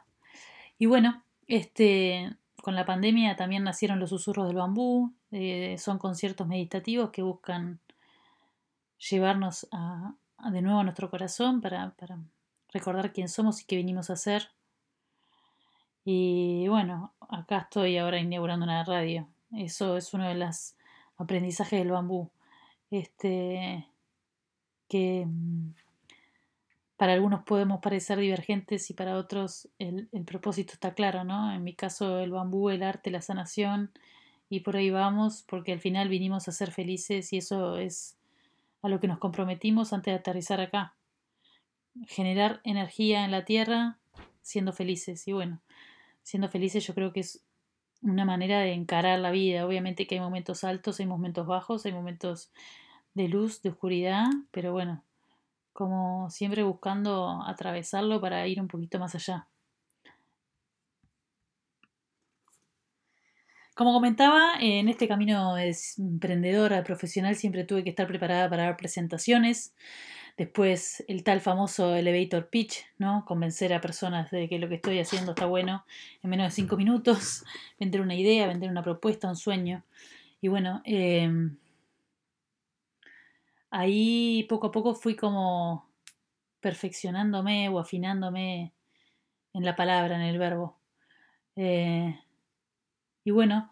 Y 0.78 0.86
bueno, 0.86 1.22
este, 1.46 2.30
con 2.68 2.74
la 2.74 2.84
pandemia 2.84 3.34
también 3.34 3.64
nacieron 3.64 3.98
los 3.98 4.10
susurros 4.10 4.46
del 4.46 4.56
bambú, 4.56 5.14
eh, 5.30 5.78
son 5.78 5.96
conciertos 5.96 6.46
meditativos 6.46 7.08
que 7.08 7.22
buscan 7.22 7.80
llevarnos 8.98 9.66
de 10.52 10.60
nuevo 10.60 10.80
a 10.80 10.84
nuestro 10.84 11.08
corazón 11.08 11.62
para, 11.62 11.92
para 11.92 12.18
recordar 12.70 13.14
quién 13.14 13.30
somos 13.30 13.62
y 13.62 13.64
qué 13.64 13.76
venimos 13.76 14.10
a 14.10 14.12
hacer. 14.12 14.50
Y 16.04 16.68
bueno, 16.68 17.14
acá 17.30 17.60
estoy 17.60 17.96
ahora 17.96 18.20
inaugurando 18.20 18.66
una 18.66 18.84
radio. 18.84 19.26
Eso 19.50 19.96
es 19.96 20.12
una 20.12 20.28
de 20.28 20.34
las 20.34 20.76
aprendizaje 21.16 21.76
del 21.76 21.92
bambú. 21.92 22.30
Este, 22.90 23.88
que 24.88 25.24
mm, 25.26 25.72
para 26.98 27.14
algunos 27.14 27.44
podemos 27.44 27.80
parecer 27.80 28.18
divergentes 28.18 28.90
y 28.90 28.94
para 28.94 29.16
otros 29.16 29.68
el, 29.78 30.08
el, 30.12 30.24
propósito 30.24 30.72
está 30.74 30.94
claro, 30.94 31.24
¿no? 31.24 31.54
En 31.54 31.62
mi 31.62 31.74
caso 31.74 32.18
el 32.18 32.32
bambú, 32.32 32.70
el 32.70 32.82
arte, 32.82 33.10
la 33.12 33.22
sanación 33.22 33.92
y 34.50 34.60
por 34.60 34.76
ahí 34.76 34.90
vamos 34.90 35.44
porque 35.48 35.72
al 35.72 35.80
final 35.80 36.08
vinimos 36.08 36.48
a 36.48 36.52
ser 36.52 36.72
felices 36.72 37.32
y 37.32 37.38
eso 37.38 37.78
es 37.78 38.18
a 38.82 38.88
lo 38.88 38.98
que 38.98 39.06
nos 39.06 39.18
comprometimos 39.18 39.92
antes 39.92 40.12
de 40.12 40.18
aterrizar 40.18 40.60
acá. 40.60 40.96
Generar 42.08 42.60
energía 42.64 43.24
en 43.24 43.30
la 43.30 43.44
tierra 43.44 43.98
siendo 44.42 44.72
felices 44.72 45.28
y 45.28 45.32
bueno, 45.32 45.60
siendo 46.24 46.48
felices 46.48 46.84
yo 46.84 46.94
creo 46.94 47.12
que 47.12 47.20
es 47.20 47.44
una 48.02 48.24
manera 48.24 48.58
de 48.60 48.72
encarar 48.72 49.20
la 49.20 49.30
vida. 49.30 49.64
Obviamente 49.64 50.08
que 50.08 50.16
hay 50.16 50.20
momentos 50.20 50.64
altos, 50.64 50.98
hay 50.98 51.06
momentos 51.06 51.46
bajos, 51.46 51.86
hay 51.86 51.92
momentos 51.92 52.50
de 53.14 53.28
luz, 53.28 53.62
de 53.62 53.70
oscuridad, 53.70 54.26
pero 54.50 54.72
bueno, 54.72 55.04
como 55.78 56.28
siempre 56.28 56.64
buscando 56.64 57.40
atravesarlo 57.46 58.20
para 58.20 58.44
ir 58.48 58.60
un 58.60 58.66
poquito 58.66 58.98
más 58.98 59.14
allá. 59.14 59.46
Como 63.76 63.92
comentaba, 63.92 64.54
en 64.60 64.88
este 64.88 65.06
camino 65.06 65.54
de 65.54 65.72
emprendedora, 65.98 66.82
profesional, 66.82 67.36
siempre 67.36 67.62
tuve 67.62 67.84
que 67.84 67.90
estar 67.90 68.08
preparada 68.08 68.50
para 68.50 68.64
dar 68.64 68.76
presentaciones. 68.76 69.72
Después 70.36 71.04
el 71.06 71.22
tal 71.22 71.40
famoso 71.40 71.94
elevator 71.94 72.48
pitch, 72.50 72.84
¿no? 72.98 73.24
Convencer 73.24 73.72
a 73.72 73.80
personas 73.80 74.32
de 74.32 74.48
que 74.48 74.58
lo 74.58 74.68
que 74.68 74.74
estoy 74.74 74.98
haciendo 74.98 75.30
está 75.30 75.46
bueno 75.46 75.84
en 76.24 76.30
menos 76.30 76.48
de 76.48 76.50
cinco 76.56 76.76
minutos, 76.76 77.44
vender 77.78 78.00
una 78.00 78.16
idea, 78.16 78.48
vender 78.48 78.68
una 78.68 78.82
propuesta, 78.82 79.28
un 79.28 79.36
sueño. 79.36 79.84
Y 80.40 80.48
bueno, 80.48 80.82
em, 80.84 81.56
ahí 83.70 84.44
poco 84.48 84.68
a 84.68 84.72
poco 84.72 84.94
fui 84.94 85.16
como 85.16 85.88
perfeccionándome 86.60 87.68
o 87.68 87.78
afinándome 87.78 88.72
en 89.54 89.64
la 89.64 89.76
palabra, 89.76 90.16
en 90.16 90.22
el 90.22 90.38
verbo. 90.38 90.78
Eh, 91.56 92.18
y 93.24 93.30
bueno, 93.30 93.70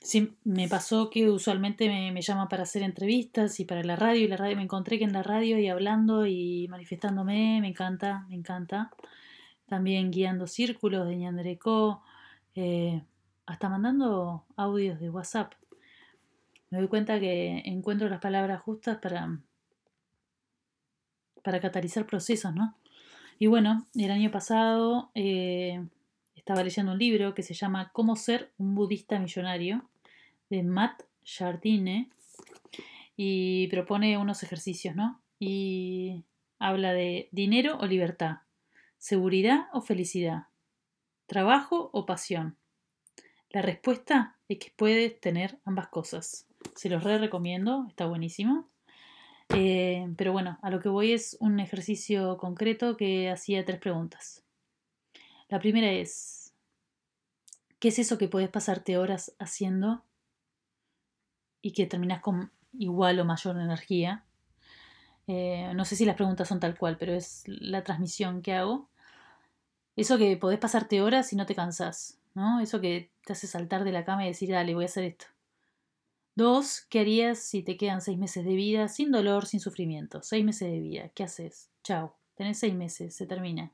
sí, 0.00 0.36
me 0.44 0.68
pasó 0.68 1.10
que 1.10 1.28
usualmente 1.30 1.88
me, 1.88 2.22
llaman 2.22 2.48
para 2.48 2.62
hacer 2.62 2.82
entrevistas 2.82 3.60
y 3.60 3.64
para 3.64 3.82
la 3.82 3.96
radio, 3.96 4.24
y 4.24 4.28
la 4.28 4.36
radio 4.36 4.56
me 4.56 4.62
encontré 4.62 4.98
que 4.98 5.04
en 5.04 5.12
la 5.12 5.22
radio 5.22 5.58
y 5.58 5.68
hablando 5.68 6.26
y 6.26 6.66
manifestándome, 6.68 7.60
me 7.60 7.68
encanta, 7.68 8.26
me 8.28 8.36
encanta. 8.36 8.90
También 9.66 10.10
guiando 10.10 10.46
círculos 10.46 11.06
de 11.06 11.16
ñandreco, 11.16 12.02
eh, 12.54 13.02
hasta 13.46 13.68
mandando 13.68 14.44
audios 14.56 14.98
de 15.00 15.10
WhatsApp. 15.10 15.52
Me 16.70 16.78
doy 16.78 16.88
cuenta 16.88 17.18
que 17.18 17.62
encuentro 17.64 18.08
las 18.08 18.20
palabras 18.20 18.60
justas 18.62 18.98
para, 18.98 19.40
para 21.42 21.60
catalizar 21.60 22.06
procesos, 22.06 22.54
¿no? 22.54 22.76
Y 23.38 23.46
bueno, 23.46 23.86
el 23.94 24.10
año 24.10 24.30
pasado 24.30 25.10
eh, 25.14 25.80
estaba 26.34 26.64
leyendo 26.64 26.92
un 26.92 26.98
libro 26.98 27.34
que 27.34 27.42
se 27.42 27.54
llama 27.54 27.90
Cómo 27.92 28.16
ser 28.16 28.52
un 28.58 28.74
budista 28.74 29.18
millonario 29.18 29.88
de 30.50 30.62
Matt 30.62 31.04
Jardine 31.24 32.10
y 33.16 33.68
propone 33.68 34.18
unos 34.18 34.42
ejercicios, 34.42 34.96
¿no? 34.96 35.20
Y 35.38 36.24
habla 36.58 36.92
de 36.92 37.28
dinero 37.30 37.78
o 37.78 37.86
libertad, 37.86 38.38
seguridad 38.96 39.68
o 39.72 39.82
felicidad, 39.82 40.48
trabajo 41.26 41.90
o 41.92 42.06
pasión. 42.06 42.56
La 43.50 43.62
respuesta 43.62 44.36
es 44.48 44.58
que 44.58 44.72
puedes 44.74 45.20
tener 45.20 45.58
ambas 45.64 45.88
cosas. 45.88 46.47
Se 46.78 46.88
los 46.88 47.02
re 47.02 47.18
recomiendo, 47.18 47.86
está 47.88 48.06
buenísimo. 48.06 48.68
Eh, 49.48 50.14
pero 50.16 50.30
bueno, 50.30 50.60
a 50.62 50.70
lo 50.70 50.78
que 50.78 50.88
voy 50.88 51.10
es 51.10 51.36
un 51.40 51.58
ejercicio 51.58 52.38
concreto 52.38 52.96
que 52.96 53.28
hacía 53.28 53.64
tres 53.64 53.80
preguntas. 53.80 54.44
La 55.48 55.58
primera 55.58 55.90
es, 55.90 56.54
¿qué 57.80 57.88
es 57.88 57.98
eso 57.98 58.16
que 58.16 58.28
puedes 58.28 58.48
pasarte 58.48 58.96
horas 58.96 59.34
haciendo 59.40 60.04
y 61.62 61.72
que 61.72 61.86
terminas 61.86 62.20
con 62.20 62.52
igual 62.78 63.18
o 63.18 63.24
mayor 63.24 63.56
energía? 63.56 64.24
Eh, 65.26 65.72
no 65.74 65.84
sé 65.84 65.96
si 65.96 66.04
las 66.04 66.14
preguntas 66.14 66.46
son 66.46 66.60
tal 66.60 66.78
cual, 66.78 66.96
pero 66.96 67.12
es 67.12 67.42
la 67.46 67.82
transmisión 67.82 68.40
que 68.40 68.54
hago. 68.54 68.88
Eso 69.96 70.16
que 70.16 70.36
podés 70.36 70.60
pasarte 70.60 71.02
horas 71.02 71.32
y 71.32 71.36
no 71.36 71.44
te 71.44 71.56
cansás, 71.56 72.20
¿no? 72.34 72.60
Eso 72.60 72.80
que 72.80 73.10
te 73.24 73.32
hace 73.32 73.48
saltar 73.48 73.82
de 73.82 73.90
la 73.90 74.04
cama 74.04 74.24
y 74.24 74.28
decir, 74.28 74.50
dale, 74.50 74.76
voy 74.76 74.84
a 74.84 74.86
hacer 74.86 75.02
esto. 75.02 75.26
Dos, 76.38 76.82
¿qué 76.88 77.00
harías 77.00 77.40
si 77.40 77.64
te 77.64 77.76
quedan 77.76 78.00
seis 78.00 78.16
meses 78.16 78.44
de 78.44 78.54
vida 78.54 78.86
sin 78.86 79.10
dolor, 79.10 79.44
sin 79.44 79.58
sufrimiento? 79.58 80.22
Seis 80.22 80.44
meses 80.44 80.70
de 80.70 80.78
vida, 80.78 81.08
¿qué 81.08 81.24
haces? 81.24 81.68
Chao, 81.82 82.14
tenés 82.36 82.60
seis 82.60 82.76
meses, 82.76 83.12
se 83.12 83.26
termina. 83.26 83.72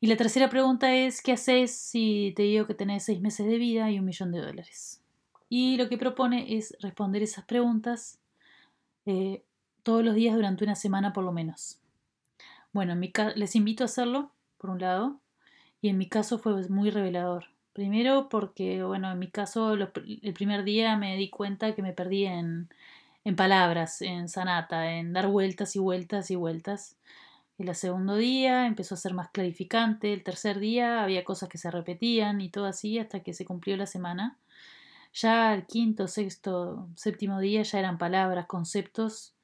Y 0.00 0.08
la 0.08 0.16
tercera 0.16 0.50
pregunta 0.50 0.92
es, 0.96 1.22
¿qué 1.22 1.30
haces 1.30 1.70
si 1.70 2.32
te 2.34 2.42
digo 2.42 2.66
que 2.66 2.74
tenés 2.74 3.04
seis 3.04 3.20
meses 3.20 3.46
de 3.46 3.56
vida 3.56 3.88
y 3.92 4.00
un 4.00 4.04
millón 4.04 4.32
de 4.32 4.40
dólares? 4.40 5.00
Y 5.48 5.76
lo 5.76 5.88
que 5.88 5.96
propone 5.96 6.56
es 6.56 6.76
responder 6.80 7.22
esas 7.22 7.44
preguntas 7.44 8.18
eh, 9.06 9.44
todos 9.84 10.04
los 10.04 10.16
días 10.16 10.34
durante 10.34 10.64
una 10.64 10.74
semana 10.74 11.12
por 11.12 11.22
lo 11.22 11.30
menos. 11.30 11.78
Bueno, 12.72 13.00
les 13.36 13.54
invito 13.54 13.84
a 13.84 13.86
hacerlo, 13.86 14.32
por 14.56 14.70
un 14.70 14.80
lado, 14.80 15.20
y 15.80 15.88
en 15.88 15.98
mi 15.98 16.08
caso 16.08 16.36
fue 16.40 16.68
muy 16.68 16.90
revelador. 16.90 17.44
Primero 17.72 18.28
porque, 18.28 18.82
bueno, 18.82 19.10
en 19.12 19.18
mi 19.18 19.30
caso 19.30 19.74
el 19.74 20.34
primer 20.34 20.64
día 20.64 20.96
me 20.96 21.16
di 21.16 21.30
cuenta 21.30 21.74
que 21.74 21.82
me 21.82 21.92
perdí 21.92 22.26
en, 22.26 22.68
en 23.24 23.36
palabras, 23.36 24.02
en 24.02 24.28
sanata, 24.28 24.92
en 24.94 25.12
dar 25.12 25.28
vueltas 25.28 25.76
y 25.76 25.78
vueltas 25.78 26.30
y 26.30 26.36
vueltas. 26.36 26.96
El 27.58 27.74
segundo 27.74 28.16
día 28.16 28.66
empezó 28.66 28.94
a 28.94 28.98
ser 28.98 29.14
más 29.14 29.30
clarificante, 29.30 30.12
el 30.12 30.22
tercer 30.22 30.60
día 30.60 31.02
había 31.02 31.24
cosas 31.24 31.48
que 31.48 31.58
se 31.58 31.70
repetían 31.70 32.40
y 32.40 32.50
todo 32.50 32.66
así 32.66 32.98
hasta 32.98 33.20
que 33.20 33.34
se 33.34 33.44
cumplió 33.44 33.76
la 33.76 33.86
semana. 33.86 34.38
Ya 35.12 35.54
el 35.54 35.66
quinto, 35.66 36.06
sexto, 36.08 36.88
séptimo 36.94 37.40
día 37.40 37.62
ya 37.62 37.80
eran 37.80 37.98
palabras, 37.98 38.46
conceptos, 38.46 39.34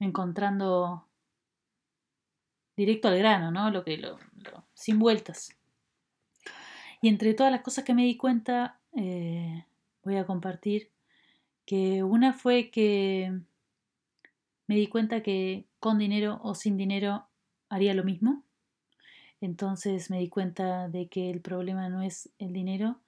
encontrando 0.00 1.06
directo 2.76 3.08
al 3.08 3.18
grano, 3.18 3.50
¿no? 3.50 3.70
Lo 3.70 3.84
que 3.84 3.98
lo, 3.98 4.18
sin 4.74 4.98
vueltas. 4.98 5.56
Y 7.04 7.08
entre 7.08 7.34
todas 7.34 7.52
las 7.52 7.60
cosas 7.60 7.84
que 7.84 7.92
me 7.92 8.04
di 8.04 8.16
cuenta, 8.16 8.80
eh, 8.96 9.66
voy 10.04 10.16
a 10.16 10.24
compartir 10.24 10.88
que 11.66 12.02
una 12.02 12.32
fue 12.32 12.70
que 12.70 13.40
me 14.66 14.76
di 14.76 14.86
cuenta 14.86 15.22
que 15.22 15.66
con 15.80 15.98
dinero 15.98 16.40
o 16.42 16.54
sin 16.54 16.78
dinero 16.78 17.26
haría 17.68 17.92
lo 17.92 18.04
mismo. 18.04 18.42
Entonces 19.42 20.08
me 20.08 20.18
di 20.18 20.30
cuenta 20.30 20.88
de 20.88 21.08
que 21.08 21.28
el 21.28 21.42
problema 21.42 21.90
no 21.90 22.00
es 22.00 22.30
el 22.38 22.54
dinero, 22.54 23.00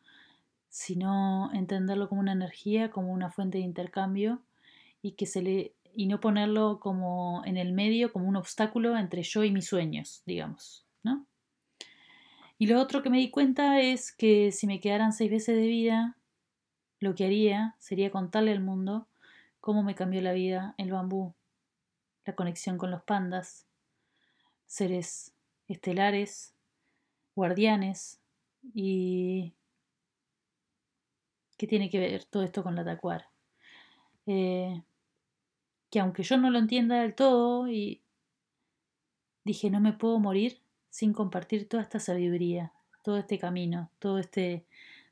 sino 0.68 1.50
entenderlo 1.54 2.10
como 2.10 2.20
una 2.20 2.32
energía, 2.32 2.90
como 2.90 3.14
una 3.14 3.30
fuente 3.30 3.56
de 3.56 3.64
intercambio 3.64 4.42
y 5.00 5.12
que 5.12 5.24
se 5.24 5.40
le 5.40 5.72
y 5.94 6.04
no 6.04 6.20
ponerlo 6.20 6.80
como 6.80 7.40
en 7.46 7.56
el 7.56 7.72
medio 7.72 8.12
como 8.12 8.28
un 8.28 8.36
obstáculo 8.36 8.98
entre 8.98 9.22
yo 9.22 9.42
y 9.42 9.50
mis 9.50 9.68
sueños, 9.68 10.22
digamos, 10.26 10.84
¿no? 11.02 11.24
Y 12.58 12.66
lo 12.66 12.80
otro 12.80 13.02
que 13.02 13.10
me 13.10 13.18
di 13.18 13.30
cuenta 13.30 13.80
es 13.80 14.12
que 14.12 14.50
si 14.52 14.66
me 14.66 14.80
quedaran 14.80 15.12
seis 15.12 15.30
veces 15.30 15.56
de 15.56 15.66
vida, 15.66 16.16
lo 17.00 17.14
que 17.14 17.26
haría 17.26 17.76
sería 17.78 18.10
contarle 18.10 18.52
al 18.52 18.60
mundo 18.60 19.06
cómo 19.60 19.82
me 19.82 19.94
cambió 19.94 20.22
la 20.22 20.32
vida 20.32 20.74
el 20.78 20.90
bambú, 20.90 21.34
la 22.24 22.34
conexión 22.34 22.78
con 22.78 22.90
los 22.90 23.02
pandas, 23.02 23.66
seres 24.66 25.34
estelares, 25.68 26.54
guardianes 27.34 28.20
y 28.74 29.52
qué 31.58 31.66
tiene 31.66 31.90
que 31.90 31.98
ver 31.98 32.24
todo 32.24 32.42
esto 32.42 32.62
con 32.62 32.74
la 32.74 32.84
tacuara. 32.84 33.30
Eh, 34.26 34.82
que 35.90 36.00
aunque 36.00 36.22
yo 36.22 36.36
no 36.36 36.50
lo 36.50 36.58
entienda 36.58 37.00
del 37.00 37.14
todo, 37.14 37.68
y 37.68 38.02
dije, 39.44 39.70
no 39.70 39.80
me 39.80 39.92
puedo 39.92 40.18
morir 40.18 40.60
sin 40.96 41.12
compartir 41.12 41.68
toda 41.68 41.82
esta 41.82 42.00
sabiduría, 42.00 42.72
todo 43.02 43.18
este 43.18 43.38
camino, 43.38 43.90
todo 43.98 44.18
este, 44.18 44.64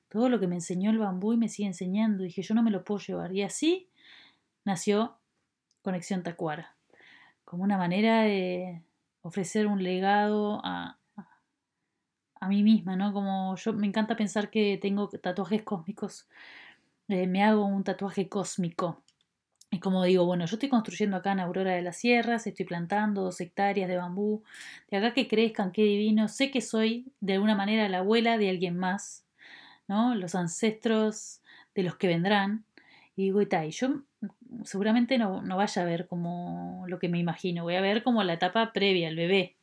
todo 0.08 0.30
lo 0.30 0.40
que 0.40 0.46
me 0.46 0.54
enseñó 0.54 0.90
el 0.90 0.96
bambú 0.96 1.34
y 1.34 1.36
me 1.36 1.50
sigue 1.50 1.68
enseñando. 1.68 2.24
Dije, 2.24 2.40
yo 2.40 2.54
no 2.54 2.62
me 2.62 2.70
lo 2.70 2.84
puedo 2.84 3.00
llevar. 3.00 3.34
Y 3.34 3.42
así 3.42 3.90
nació 4.64 5.18
Conexión 5.82 6.22
Tacuara, 6.22 6.74
como 7.44 7.64
una 7.64 7.76
manera 7.76 8.22
de, 8.22 8.80
ofrecer 9.20 9.66
un 9.66 9.82
legado 9.82 10.62
a, 10.64 10.96
a 12.40 12.48
mí 12.48 12.62
misma, 12.62 12.96
¿no? 12.96 13.12
Como 13.12 13.54
yo 13.56 13.74
me 13.74 13.86
encanta 13.86 14.16
pensar 14.16 14.48
que 14.48 14.78
tengo 14.80 15.10
tatuajes 15.10 15.64
cósmicos. 15.64 16.30
Eh, 17.08 17.26
me 17.26 17.44
hago 17.44 17.66
un 17.66 17.84
tatuaje 17.84 18.30
cósmico. 18.30 19.02
Y 19.74 19.80
como 19.80 20.04
digo, 20.04 20.24
bueno, 20.24 20.46
yo 20.46 20.54
estoy 20.54 20.68
construyendo 20.68 21.16
acá 21.16 21.32
en 21.32 21.40
Aurora 21.40 21.72
de 21.72 21.82
las 21.82 21.96
Sierras, 21.96 22.46
estoy 22.46 22.64
plantando 22.64 23.22
dos 23.22 23.40
hectáreas 23.40 23.88
de 23.88 23.96
bambú, 23.96 24.44
de 24.88 24.98
acá 24.98 25.12
que 25.12 25.26
crezcan, 25.26 25.72
qué 25.72 25.82
divino. 25.82 26.28
Sé 26.28 26.52
que 26.52 26.60
soy 26.60 27.12
de 27.18 27.32
alguna 27.34 27.56
manera 27.56 27.88
la 27.88 27.98
abuela 27.98 28.38
de 28.38 28.50
alguien 28.50 28.78
más, 28.78 29.26
¿no? 29.88 30.14
Los 30.14 30.36
ancestros 30.36 31.40
de 31.74 31.82
los 31.82 31.96
que 31.96 32.06
vendrán. 32.06 32.64
Y 33.16 33.24
digo, 33.24 33.42
y 33.42 33.48
yo 33.70 34.04
seguramente 34.62 35.18
no, 35.18 35.42
no 35.42 35.56
vaya 35.56 35.82
a 35.82 35.84
ver 35.84 36.06
como 36.06 36.84
lo 36.86 37.00
que 37.00 37.08
me 37.08 37.18
imagino, 37.18 37.64
voy 37.64 37.74
a 37.74 37.80
ver 37.80 38.04
como 38.04 38.22
la 38.22 38.34
etapa 38.34 38.72
previa, 38.72 39.08
el 39.08 39.16
bebé. 39.16 39.56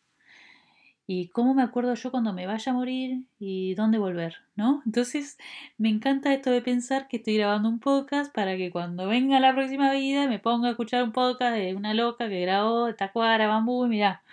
Y 1.08 1.28
cómo 1.30 1.54
me 1.54 1.64
acuerdo 1.64 1.94
yo 1.96 2.12
cuando 2.12 2.32
me 2.32 2.48
vaya 2.48 2.72
a 2.72 2.76
morir 2.76 3.26
y 3.40 3.76
dónde 3.76 3.98
volver, 3.98 4.38
¿no? 4.56 4.82
Entonces 4.86 5.38
me 5.78 5.90
encanta 5.90 6.34
esto 6.34 6.52
de 6.52 6.62
pensar 6.62 7.08
que 7.08 7.18
estoy 7.18 7.38
grabando 7.38 7.70
un 7.70 7.80
podcast 7.80 8.34
para 8.34 8.56
que 8.56 8.72
cuando 8.72 9.08
venga 9.08 9.40
la 9.40 9.54
próxima 9.54 9.92
vida 9.92 10.28
me 10.28 10.40
ponga 10.40 10.70
a 10.70 10.72
escuchar 10.72 11.04
un 11.04 11.12
podcast 11.12 11.56
de 11.56 11.76
una 11.76 11.94
loca 11.94 12.30
que 12.30 12.42
grabó 12.42 12.94
Tacuara, 12.96 13.48
Bambú 13.48 13.86
y 13.86 13.90
mira, 13.90 14.24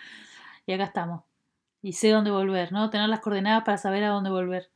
y 0.67 0.73
acá 0.73 0.85
estamos. 0.85 1.25
Y 1.83 1.93
sé 1.95 2.11
dónde 2.11 2.31
volver, 2.31 2.73
¿no? 2.73 2.91
Tener 2.91 3.09
las 3.09 3.21
coordenadas 3.21 3.65
para 3.65 3.79
saber 3.79 4.05
a 4.05 4.11
dónde 4.11 4.31
volver. 4.31 4.71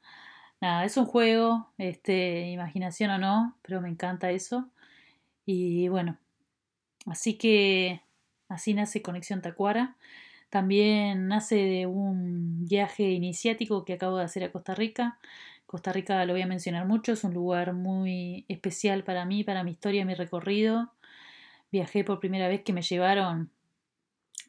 Nada, 0.60 0.84
es 0.84 0.96
un 0.96 1.06
juego, 1.06 1.72
este, 1.78 2.50
imaginación 2.50 3.10
o 3.10 3.18
no, 3.18 3.56
pero 3.62 3.80
me 3.80 3.88
encanta 3.88 4.30
eso. 4.30 4.70
Y 5.44 5.88
bueno, 5.88 6.18
así 7.06 7.36
que 7.36 8.02
así 8.48 8.74
nace 8.74 9.02
Conexión 9.02 9.42
Tacuara. 9.42 9.96
También 10.52 11.28
nace 11.28 11.54
de 11.54 11.86
un 11.86 12.66
viaje 12.66 13.04
iniciático 13.04 13.86
que 13.86 13.94
acabo 13.94 14.18
de 14.18 14.24
hacer 14.24 14.44
a 14.44 14.52
Costa 14.52 14.74
Rica. 14.74 15.18
Costa 15.64 15.94
Rica 15.94 16.22
lo 16.26 16.34
voy 16.34 16.42
a 16.42 16.46
mencionar 16.46 16.86
mucho, 16.86 17.12
es 17.12 17.24
un 17.24 17.32
lugar 17.32 17.72
muy 17.72 18.44
especial 18.48 19.02
para 19.02 19.24
mí, 19.24 19.44
para 19.44 19.64
mi 19.64 19.70
historia, 19.70 20.04
mi 20.04 20.12
recorrido. 20.12 20.92
Viajé 21.70 22.04
por 22.04 22.20
primera 22.20 22.48
vez 22.48 22.60
que 22.64 22.74
me 22.74 22.82
llevaron 22.82 23.50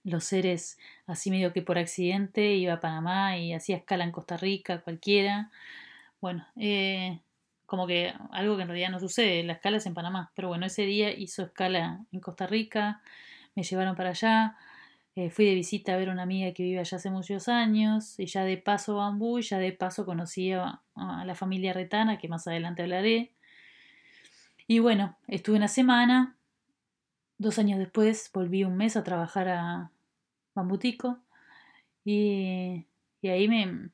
los 0.03 0.25
seres 0.25 0.77
así 1.07 1.31
medio 1.31 1.53
que 1.53 1.61
por 1.61 1.77
accidente, 1.77 2.53
iba 2.55 2.73
a 2.73 2.81
Panamá 2.81 3.37
y 3.37 3.53
hacía 3.53 3.77
escala 3.77 4.03
en 4.03 4.11
Costa 4.11 4.35
Rica, 4.35 4.81
cualquiera. 4.81 5.51
Bueno, 6.19 6.45
eh, 6.57 7.21
como 7.65 7.87
que 7.87 8.13
algo 8.31 8.57
que 8.57 8.63
en 8.63 8.67
realidad 8.67 8.89
no 8.89 8.99
sucede, 8.99 9.41
la 9.43 9.53
escala 9.53 9.77
es 9.77 9.85
en 9.85 9.93
Panamá, 9.93 10.33
pero 10.35 10.49
bueno, 10.49 10.65
ese 10.65 10.81
día 10.81 11.17
hizo 11.17 11.43
escala 11.43 12.01
en 12.11 12.19
Costa 12.19 12.45
Rica, 12.45 13.01
me 13.55 13.63
llevaron 13.63 13.95
para 13.95 14.09
allá, 14.09 14.57
eh, 15.15 15.29
fui 15.29 15.45
de 15.45 15.55
visita 15.55 15.93
a 15.93 15.97
ver 15.97 16.09
a 16.09 16.13
una 16.13 16.23
amiga 16.23 16.53
que 16.53 16.63
vive 16.63 16.79
allá 16.79 16.97
hace 16.97 17.11
muchos 17.11 17.47
años, 17.47 18.19
y 18.19 18.25
ya 18.25 18.43
de 18.43 18.57
paso 18.57 18.95
bambú, 18.95 19.39
y 19.39 19.43
ya 19.43 19.59
de 19.59 19.71
paso 19.71 20.05
conocí 20.05 20.51
a, 20.51 20.81
la 20.95 21.35
familia 21.35 21.73
Retana, 21.73 22.17
que 22.17 22.27
más 22.27 22.47
adelante 22.47 22.83
hablaré. 22.83 23.33
Y 24.67 24.79
bueno, 24.79 25.17
estuve 25.27 25.57
una 25.57 25.67
semana, 25.67 26.37
dos 27.37 27.59
años 27.59 27.79
después 27.79 28.31
volví 28.33 28.63
un 28.63 28.77
mes 28.77 28.95
a 28.97 29.03
trabajar 29.03 29.49
a 29.49 29.91
Bambutico, 30.55 31.19
y, 32.05 32.85
y 33.21 33.27
ahí 33.29 33.47
me, 33.47 33.91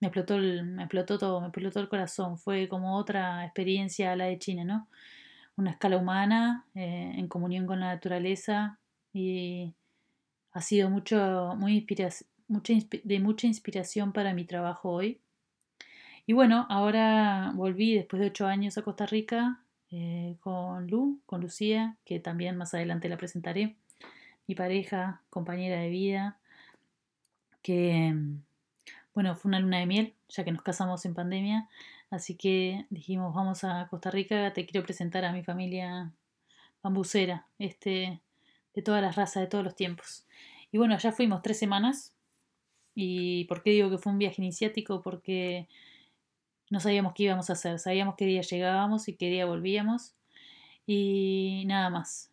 me 0.00 0.08
explotó, 0.08 0.38
me 0.38 0.82
explotó 0.82 1.18
todo, 1.18 1.40
me 1.40 1.48
explotó 1.48 1.80
el 1.80 1.88
corazón. 1.88 2.38
Fue 2.38 2.68
como 2.68 2.96
otra 2.96 3.44
experiencia 3.44 4.12
a 4.12 4.16
la 4.16 4.26
de 4.26 4.38
China, 4.38 4.64
¿no? 4.64 4.88
Una 5.56 5.70
escala 5.70 5.96
humana, 5.96 6.66
eh, 6.74 7.12
en 7.16 7.28
comunión 7.28 7.66
con 7.66 7.80
la 7.80 7.86
naturaleza 7.94 8.78
y 9.12 9.74
ha 10.56 10.62
sido 10.62 10.88
mucho, 10.88 11.54
mucha, 12.48 12.72
de 13.04 13.20
mucha 13.20 13.46
inspiración 13.46 14.14
para 14.14 14.32
mi 14.32 14.46
trabajo 14.46 14.90
hoy. 14.90 15.20
Y 16.24 16.32
bueno, 16.32 16.66
ahora 16.70 17.52
volví 17.54 17.94
después 17.94 18.20
de 18.20 18.28
ocho 18.28 18.46
años 18.46 18.78
a 18.78 18.82
Costa 18.82 19.04
Rica 19.04 19.60
eh, 19.90 20.38
con 20.40 20.86
Lu, 20.86 21.20
con 21.26 21.42
Lucía, 21.42 21.98
que 22.06 22.20
también 22.20 22.56
más 22.56 22.72
adelante 22.72 23.10
la 23.10 23.18
presentaré, 23.18 23.76
mi 24.46 24.54
pareja, 24.54 25.20
compañera 25.28 25.78
de 25.78 25.90
vida, 25.90 26.38
que 27.60 28.14
bueno, 29.12 29.36
fue 29.36 29.50
una 29.50 29.60
luna 29.60 29.78
de 29.80 29.86
miel, 29.86 30.14
ya 30.30 30.42
que 30.42 30.52
nos 30.52 30.62
casamos 30.62 31.04
en 31.04 31.12
pandemia, 31.12 31.68
así 32.08 32.34
que 32.34 32.86
dijimos, 32.88 33.34
vamos 33.34 33.62
a 33.62 33.88
Costa 33.90 34.10
Rica, 34.10 34.54
te 34.54 34.64
quiero 34.64 34.86
presentar 34.86 35.26
a 35.26 35.32
mi 35.34 35.44
familia 35.44 36.14
bambucera, 36.82 37.46
este, 37.58 38.22
de 38.76 38.82
todas 38.82 39.02
las 39.02 39.16
razas, 39.16 39.42
de 39.42 39.48
todos 39.48 39.64
los 39.64 39.74
tiempos. 39.74 40.24
Y 40.70 40.78
bueno, 40.78 40.96
ya 40.98 41.10
fuimos 41.10 41.42
tres 41.42 41.58
semanas. 41.58 42.14
¿Y 42.94 43.44
por 43.46 43.62
qué 43.62 43.70
digo 43.70 43.90
que 43.90 43.98
fue 43.98 44.12
un 44.12 44.18
viaje 44.18 44.40
iniciático? 44.40 45.02
Porque 45.02 45.66
no 46.70 46.78
sabíamos 46.78 47.14
qué 47.14 47.24
íbamos 47.24 47.50
a 47.50 47.54
hacer, 47.54 47.78
sabíamos 47.78 48.14
qué 48.16 48.26
día 48.26 48.42
llegábamos 48.42 49.08
y 49.08 49.14
qué 49.14 49.30
día 49.30 49.46
volvíamos 49.46 50.14
y 50.86 51.64
nada 51.66 51.90
más. 51.90 52.30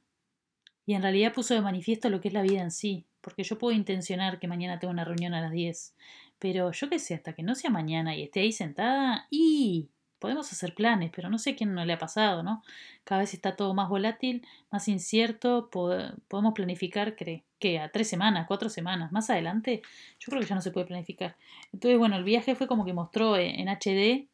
Y 0.85 0.95
en 0.95 1.01
realidad 1.01 1.33
puso 1.33 1.53
de 1.53 1.61
manifiesto 1.61 2.09
lo 2.09 2.19
que 2.19 2.27
es 2.27 2.33
la 2.33 2.41
vida 2.41 2.61
en 2.61 2.71
sí, 2.71 3.05
porque 3.21 3.43
yo 3.43 3.57
puedo 3.57 3.75
intencionar 3.75 4.39
que 4.39 4.47
mañana 4.47 4.79
tengo 4.79 4.91
una 4.91 5.05
reunión 5.05 5.33
a 5.33 5.41
las 5.41 5.51
10, 5.51 5.95
pero 6.39 6.71
yo 6.71 6.89
qué 6.89 6.99
sé, 6.99 7.13
hasta 7.13 7.33
que 7.33 7.43
no 7.43 7.55
sea 7.55 7.69
mañana 7.69 8.15
y 8.15 8.23
esté 8.23 8.41
ahí 8.41 8.51
sentada, 8.51 9.27
y 9.29 9.89
podemos 10.23 10.49
hacer 10.53 10.73
planes, 10.73 11.11
pero 11.13 11.29
no 11.29 11.37
sé 11.37 11.49
a 11.49 11.55
quién 11.57 11.73
no 11.75 11.83
le 11.83 11.91
ha 11.91 11.99
pasado, 11.99 12.43
¿no? 12.43 12.63
Cada 13.03 13.19
vez 13.19 13.33
está 13.33 13.57
todo 13.57 13.73
más 13.73 13.89
volátil, 13.89 14.47
más 14.71 14.87
incierto, 14.87 15.69
podemos 15.69 16.53
planificar, 16.53 17.15
que 17.15 17.79
a 17.79 17.91
tres 17.91 18.07
semanas, 18.07 18.45
cuatro 18.47 18.69
semanas, 18.69 19.11
más 19.11 19.29
adelante, 19.29 19.81
yo 20.19 20.29
creo 20.29 20.39
que 20.41 20.47
ya 20.47 20.55
no 20.55 20.61
se 20.61 20.71
puede 20.71 20.85
planificar. 20.85 21.35
Entonces, 21.73 21.99
bueno, 21.99 22.15
el 22.15 22.23
viaje 22.23 22.55
fue 22.55 22.67
como 22.67 22.85
que 22.85 22.93
mostró 22.93 23.35
en 23.35 23.67
HD 23.67 24.29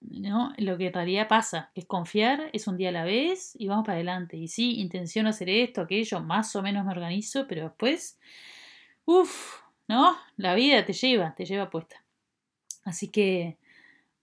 ¿no? 0.00 0.52
Lo 0.56 0.78
que 0.78 0.86
en 0.86 0.92
realidad 0.94 1.28
pasa, 1.28 1.70
es 1.74 1.84
confiar, 1.86 2.48
es 2.54 2.66
un 2.66 2.76
día 2.78 2.90
a 2.90 2.92
la 2.92 3.04
vez 3.04 3.52
y 3.58 3.68
vamos 3.68 3.84
para 3.84 3.96
adelante. 3.96 4.38
Y 4.38 4.48
sí, 4.48 4.80
intenciono 4.80 5.28
hacer 5.28 5.50
esto, 5.50 5.82
aquello, 5.82 6.20
más 6.20 6.56
o 6.56 6.62
menos 6.62 6.84
me 6.86 6.92
organizo, 6.92 7.46
pero 7.46 7.64
después, 7.64 8.18
uff, 9.04 9.60
¿no? 9.88 10.16
La 10.36 10.54
vida 10.54 10.84
te 10.86 10.92
lleva, 10.92 11.34
te 11.34 11.44
lleva 11.44 11.70
puesta. 11.70 12.02
Así 12.84 13.08
que, 13.08 13.58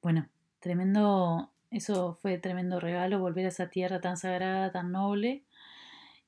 bueno, 0.01 0.27
tremendo, 0.59 1.51
eso 1.71 2.15
fue 2.21 2.37
tremendo 2.37 2.79
regalo, 2.79 3.19
volver 3.19 3.45
a 3.45 3.49
esa 3.49 3.69
tierra 3.69 4.01
tan 4.01 4.17
sagrada, 4.17 4.71
tan 4.71 4.91
noble. 4.91 5.43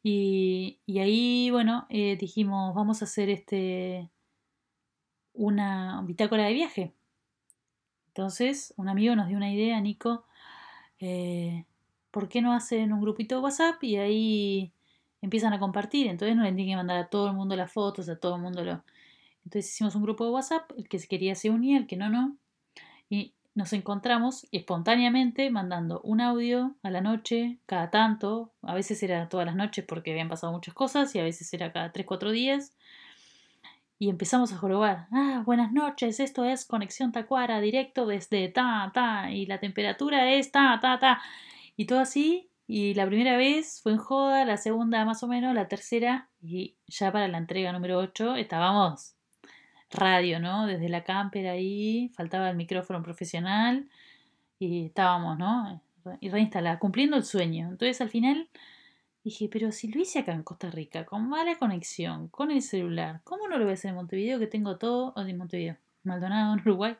Y, 0.03 0.79
y 0.85 0.99
ahí, 0.99 1.49
bueno, 1.51 1.85
eh, 1.89 2.17
dijimos, 2.17 2.73
vamos 2.75 3.01
a 3.01 3.05
hacer 3.05 3.29
este 3.29 4.09
una 5.33 6.01
bitácora 6.05 6.45
de 6.45 6.53
viaje. 6.53 6.93
Entonces, 8.07 8.73
un 8.77 8.89
amigo 8.89 9.15
nos 9.15 9.27
dio 9.29 9.37
una 9.37 9.51
idea, 9.51 9.79
Nico, 9.79 10.25
eh, 10.99 11.65
¿por 12.11 12.27
qué 12.29 12.41
no 12.41 12.53
hacen 12.53 12.91
un 12.93 13.01
grupito 13.01 13.35
de 13.35 13.41
WhatsApp 13.41 13.81
y 13.83 13.97
ahí 13.97 14.73
empiezan 15.21 15.53
a 15.53 15.59
compartir? 15.59 16.07
Entonces 16.07 16.35
no 16.35 16.43
le 16.43 16.51
tienen 16.53 16.73
que 16.73 16.75
mandar 16.75 16.97
a 16.97 17.09
todo 17.09 17.27
el 17.27 17.35
mundo 17.35 17.55
las 17.55 17.71
fotos, 17.71 18.09
a 18.09 18.19
todo 18.19 18.35
el 18.35 18.41
mundo 18.41 18.63
lo... 18.63 18.83
Entonces 19.45 19.71
hicimos 19.71 19.95
un 19.95 20.03
grupo 20.03 20.25
de 20.25 20.31
WhatsApp, 20.31 20.71
el 20.77 20.89
que 20.89 20.99
se 20.99 21.07
quería 21.07 21.35
se 21.35 21.49
unía, 21.49 21.77
el 21.77 21.87
que 21.87 21.97
no, 21.97 22.09
no. 22.09 22.37
Nos 23.59 23.73
encontramos 23.73 24.47
espontáneamente 24.53 25.49
mandando 25.49 25.99
un 26.05 26.21
audio 26.21 26.77
a 26.81 26.89
la 26.89 27.01
noche, 27.01 27.57
cada 27.65 27.89
tanto, 27.89 28.53
a 28.61 28.73
veces 28.73 29.03
era 29.03 29.27
todas 29.27 29.45
las 29.45 29.57
noches 29.57 29.83
porque 29.85 30.11
habían 30.11 30.29
pasado 30.29 30.53
muchas 30.53 30.73
cosas 30.73 31.13
y 31.13 31.19
a 31.19 31.25
veces 31.25 31.53
era 31.53 31.73
cada 31.73 31.91
3, 31.91 32.05
4 32.05 32.31
días. 32.31 32.73
Y 33.97 34.07
empezamos 34.09 34.53
a 34.53 34.57
jorobar. 34.57 35.07
Ah, 35.11 35.43
buenas 35.45 35.73
noches, 35.73 36.21
esto 36.21 36.45
es 36.45 36.63
Conexión 36.63 37.11
Tacuara, 37.11 37.59
directo 37.59 38.05
desde 38.05 38.47
ta, 38.47 38.91
ta, 38.93 39.29
y 39.29 39.45
la 39.45 39.59
temperatura 39.59 40.31
es 40.31 40.53
ta, 40.53 40.79
ta, 40.81 40.97
ta. 40.97 41.21
Y 41.75 41.83
todo 41.83 41.99
así. 41.99 42.49
Y 42.65 42.93
la 42.93 43.07
primera 43.07 43.35
vez 43.35 43.81
fue 43.83 43.91
en 43.91 43.97
joda, 43.97 44.45
la 44.45 44.55
segunda 44.55 45.03
más 45.03 45.21
o 45.21 45.27
menos, 45.27 45.53
la 45.53 45.67
tercera, 45.67 46.29
y 46.41 46.77
ya 46.87 47.11
para 47.11 47.27
la 47.27 47.39
entrega 47.39 47.73
número 47.73 47.97
8 47.97 48.35
estábamos 48.37 49.18
radio, 49.91 50.39
¿no? 50.39 50.67
Desde 50.67 50.89
la 50.89 51.03
camper 51.03 51.47
ahí, 51.47 52.09
faltaba 52.15 52.49
el 52.49 52.57
micrófono 52.57 53.01
profesional 53.03 53.89
y 54.59 54.87
estábamos, 54.87 55.37
¿no? 55.37 55.81
Y 56.21 56.29
reinstalada, 56.29 56.79
cumpliendo 56.79 57.17
el 57.17 57.23
sueño. 57.25 57.69
Entonces 57.69 58.01
al 58.01 58.09
final 58.09 58.49
Dije, 59.23 59.49
pero 59.51 59.71
si 59.71 59.89
lo 59.89 59.99
hice 60.01 60.19
acá 60.19 60.31
en 60.33 60.43
Costa 60.43 60.71
Rica, 60.71 61.05
con 61.05 61.27
mala 61.27 61.57
conexión, 61.57 62.29
con 62.29 62.51
el 62.51 62.61
celular, 62.61 63.21
¿cómo 63.25 63.47
no 63.47 63.57
lo 63.57 63.65
voy 63.65 63.71
a 63.71 63.73
hacer 63.73 63.89
en 63.89 63.95
Montevideo 63.95 64.39
que 64.39 64.47
tengo 64.47 64.77
todo, 64.77 65.13
o 65.15 65.21
en 65.21 65.37
Montevideo, 65.37 65.77
Maldonado, 66.03 66.53
en 66.53 66.59
Uruguay, 66.65 66.95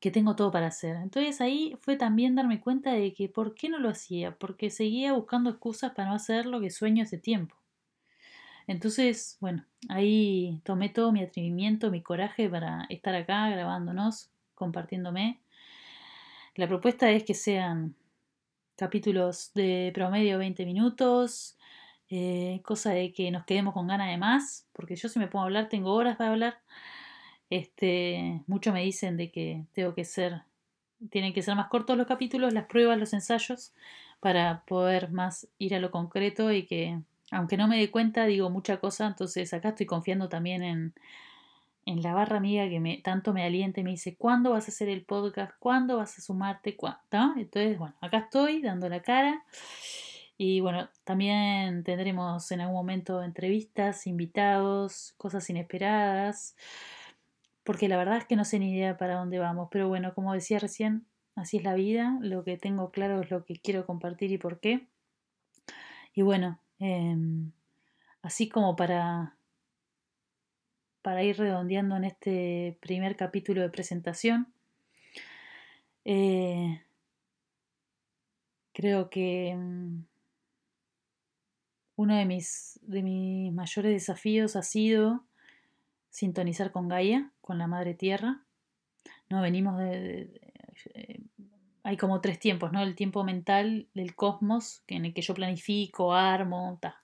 que 0.00 0.10
tengo 0.10 0.36
todo 0.36 0.50
para 0.50 0.68
hacer? 0.68 0.96
Entonces 0.96 1.40
ahí 1.40 1.76
fue 1.80 1.96
también 1.96 2.36
darme 2.36 2.60
cuenta 2.60 2.92
de 2.92 3.12
que 3.12 3.28
por 3.28 3.54
qué 3.54 3.68
no 3.68 3.78
lo 3.78 3.90
hacía, 3.90 4.36
porque 4.36 4.70
seguía 4.70 5.12
buscando 5.12 5.50
excusas 5.50 5.92
para 5.92 6.08
no 6.08 6.14
hacer 6.14 6.46
lo 6.46 6.60
que 6.60 6.70
sueño 6.70 7.02
hace 7.02 7.18
tiempo. 7.18 7.57
Entonces, 8.68 9.38
bueno, 9.40 9.64
ahí 9.88 10.60
tomé 10.62 10.90
todo 10.90 11.10
mi 11.10 11.22
atrevimiento, 11.22 11.90
mi 11.90 12.02
coraje 12.02 12.50
para 12.50 12.84
estar 12.90 13.14
acá 13.14 13.48
grabándonos, 13.48 14.30
compartiéndome. 14.54 15.40
La 16.54 16.68
propuesta 16.68 17.10
es 17.10 17.24
que 17.24 17.32
sean 17.32 17.96
capítulos 18.76 19.52
de 19.54 19.90
promedio 19.94 20.38
20 20.38 20.66
minutos, 20.66 21.56
eh, 22.10 22.60
cosa 22.62 22.90
de 22.90 23.12
que 23.12 23.30
nos 23.30 23.46
quedemos 23.46 23.72
con 23.72 23.86
ganas 23.86 24.10
de 24.10 24.18
más, 24.18 24.68
porque 24.74 24.96
yo 24.96 25.08
si 25.08 25.18
me 25.18 25.28
pongo 25.28 25.44
a 25.44 25.46
hablar 25.46 25.70
tengo 25.70 25.94
horas 25.94 26.16
para 26.18 26.30
hablar. 26.30 26.60
Este, 27.50 28.42
mucho 28.46 28.72
me 28.74 28.84
dicen 28.84 29.16
de 29.16 29.30
que 29.30 29.64
tengo 29.72 29.94
que 29.94 30.04
ser, 30.04 30.42
tienen 31.10 31.32
que 31.32 31.40
ser 31.42 31.56
más 31.56 31.68
cortos 31.68 31.96
los 31.96 32.06
capítulos, 32.06 32.52
las 32.52 32.66
pruebas, 32.66 32.98
los 32.98 33.14
ensayos, 33.14 33.72
para 34.20 34.62
poder 34.66 35.10
más 35.10 35.48
ir 35.58 35.74
a 35.74 35.80
lo 35.80 35.90
concreto 35.90 36.52
y 36.52 36.66
que, 36.66 37.00
aunque 37.30 37.56
no 37.56 37.68
me 37.68 37.78
dé 37.78 37.90
cuenta, 37.90 38.26
digo 38.26 38.50
mucha 38.50 38.78
cosa, 38.78 39.06
entonces 39.06 39.52
acá 39.54 39.70
estoy 39.70 39.86
confiando 39.86 40.28
también 40.28 40.62
en, 40.62 40.94
en 41.84 42.02
la 42.02 42.14
barra 42.14 42.36
amiga 42.36 42.68
que 42.68 42.80
me, 42.80 42.98
tanto 42.98 43.32
me 43.32 43.44
alienta 43.44 43.80
y 43.80 43.84
me 43.84 43.90
dice, 43.90 44.16
¿cuándo 44.16 44.50
vas 44.50 44.68
a 44.68 44.70
hacer 44.70 44.88
el 44.88 45.04
podcast? 45.04 45.52
¿Cuándo 45.58 45.96
vas 45.96 46.18
a 46.18 46.22
sumarte? 46.22 46.76
¿Cuándo? 46.76 47.00
Entonces, 47.36 47.78
bueno, 47.78 47.94
acá 48.00 48.18
estoy 48.18 48.62
dando 48.62 48.88
la 48.88 49.00
cara. 49.00 49.44
Y 50.36 50.60
bueno, 50.60 50.88
también 51.04 51.82
tendremos 51.82 52.52
en 52.52 52.60
algún 52.60 52.76
momento 52.76 53.22
entrevistas, 53.22 54.06
invitados, 54.06 55.14
cosas 55.16 55.50
inesperadas, 55.50 56.56
porque 57.64 57.88
la 57.88 57.96
verdad 57.96 58.18
es 58.18 58.24
que 58.24 58.36
no 58.36 58.44
sé 58.44 58.60
ni 58.60 58.72
idea 58.72 58.96
para 58.96 59.16
dónde 59.16 59.40
vamos, 59.40 59.68
pero 59.70 59.88
bueno, 59.88 60.14
como 60.14 60.32
decía 60.32 60.60
recién, 60.60 61.06
así 61.34 61.56
es 61.56 61.64
la 61.64 61.74
vida, 61.74 62.18
lo 62.20 62.44
que 62.44 62.56
tengo 62.56 62.92
claro 62.92 63.20
es 63.20 63.30
lo 63.30 63.44
que 63.44 63.56
quiero 63.56 63.84
compartir 63.84 64.30
y 64.30 64.38
por 64.38 64.60
qué. 64.60 64.86
Y 66.14 66.22
bueno, 66.22 66.60
em, 66.78 67.52
así 68.22 68.48
como 68.48 68.76
para 68.76 69.38
para 71.08 71.22
ir 71.22 71.38
redondeando 71.38 71.96
en 71.96 72.04
este 72.04 72.76
primer 72.80 73.16
capítulo 73.16 73.62
de 73.62 73.70
presentación. 73.70 74.52
Eh, 76.04 76.82
creo 78.72 79.08
que 79.08 79.54
mm, 79.56 80.04
uno 81.96 82.14
de 82.14 82.24
mis, 82.26 82.78
de 82.82 83.02
mis 83.02 83.52
mayores 83.52 83.92
desafíos 83.92 84.54
ha 84.54 84.62
sido 84.62 85.24
sintonizar 86.10 86.72
con 86.72 86.88
Gaia, 86.88 87.32
con 87.40 87.58
la 87.58 87.66
Madre 87.66 87.94
Tierra. 87.94 88.44
No 89.30 89.40
venimos 89.40 89.78
de, 89.78 90.40
hay 91.88 91.96
como 91.96 92.20
tres 92.20 92.38
tiempos, 92.38 92.70
¿no? 92.70 92.82
El 92.82 92.94
tiempo 92.94 93.24
mental 93.24 93.86
del 93.94 94.14
cosmos, 94.14 94.82
en 94.88 95.06
el 95.06 95.14
que 95.14 95.22
yo 95.22 95.32
planifico, 95.32 96.12
armo, 96.12 96.78
ta 96.82 97.02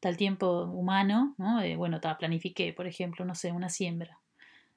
tal 0.00 0.16
tiempo 0.16 0.64
humano, 0.64 1.34
¿no? 1.38 1.60
bueno, 1.76 2.00
ta, 2.00 2.18
planifiqué, 2.18 2.72
por 2.72 2.86
ejemplo, 2.86 3.24
no 3.24 3.34
sé, 3.34 3.52
una 3.52 3.68
siembra. 3.68 4.18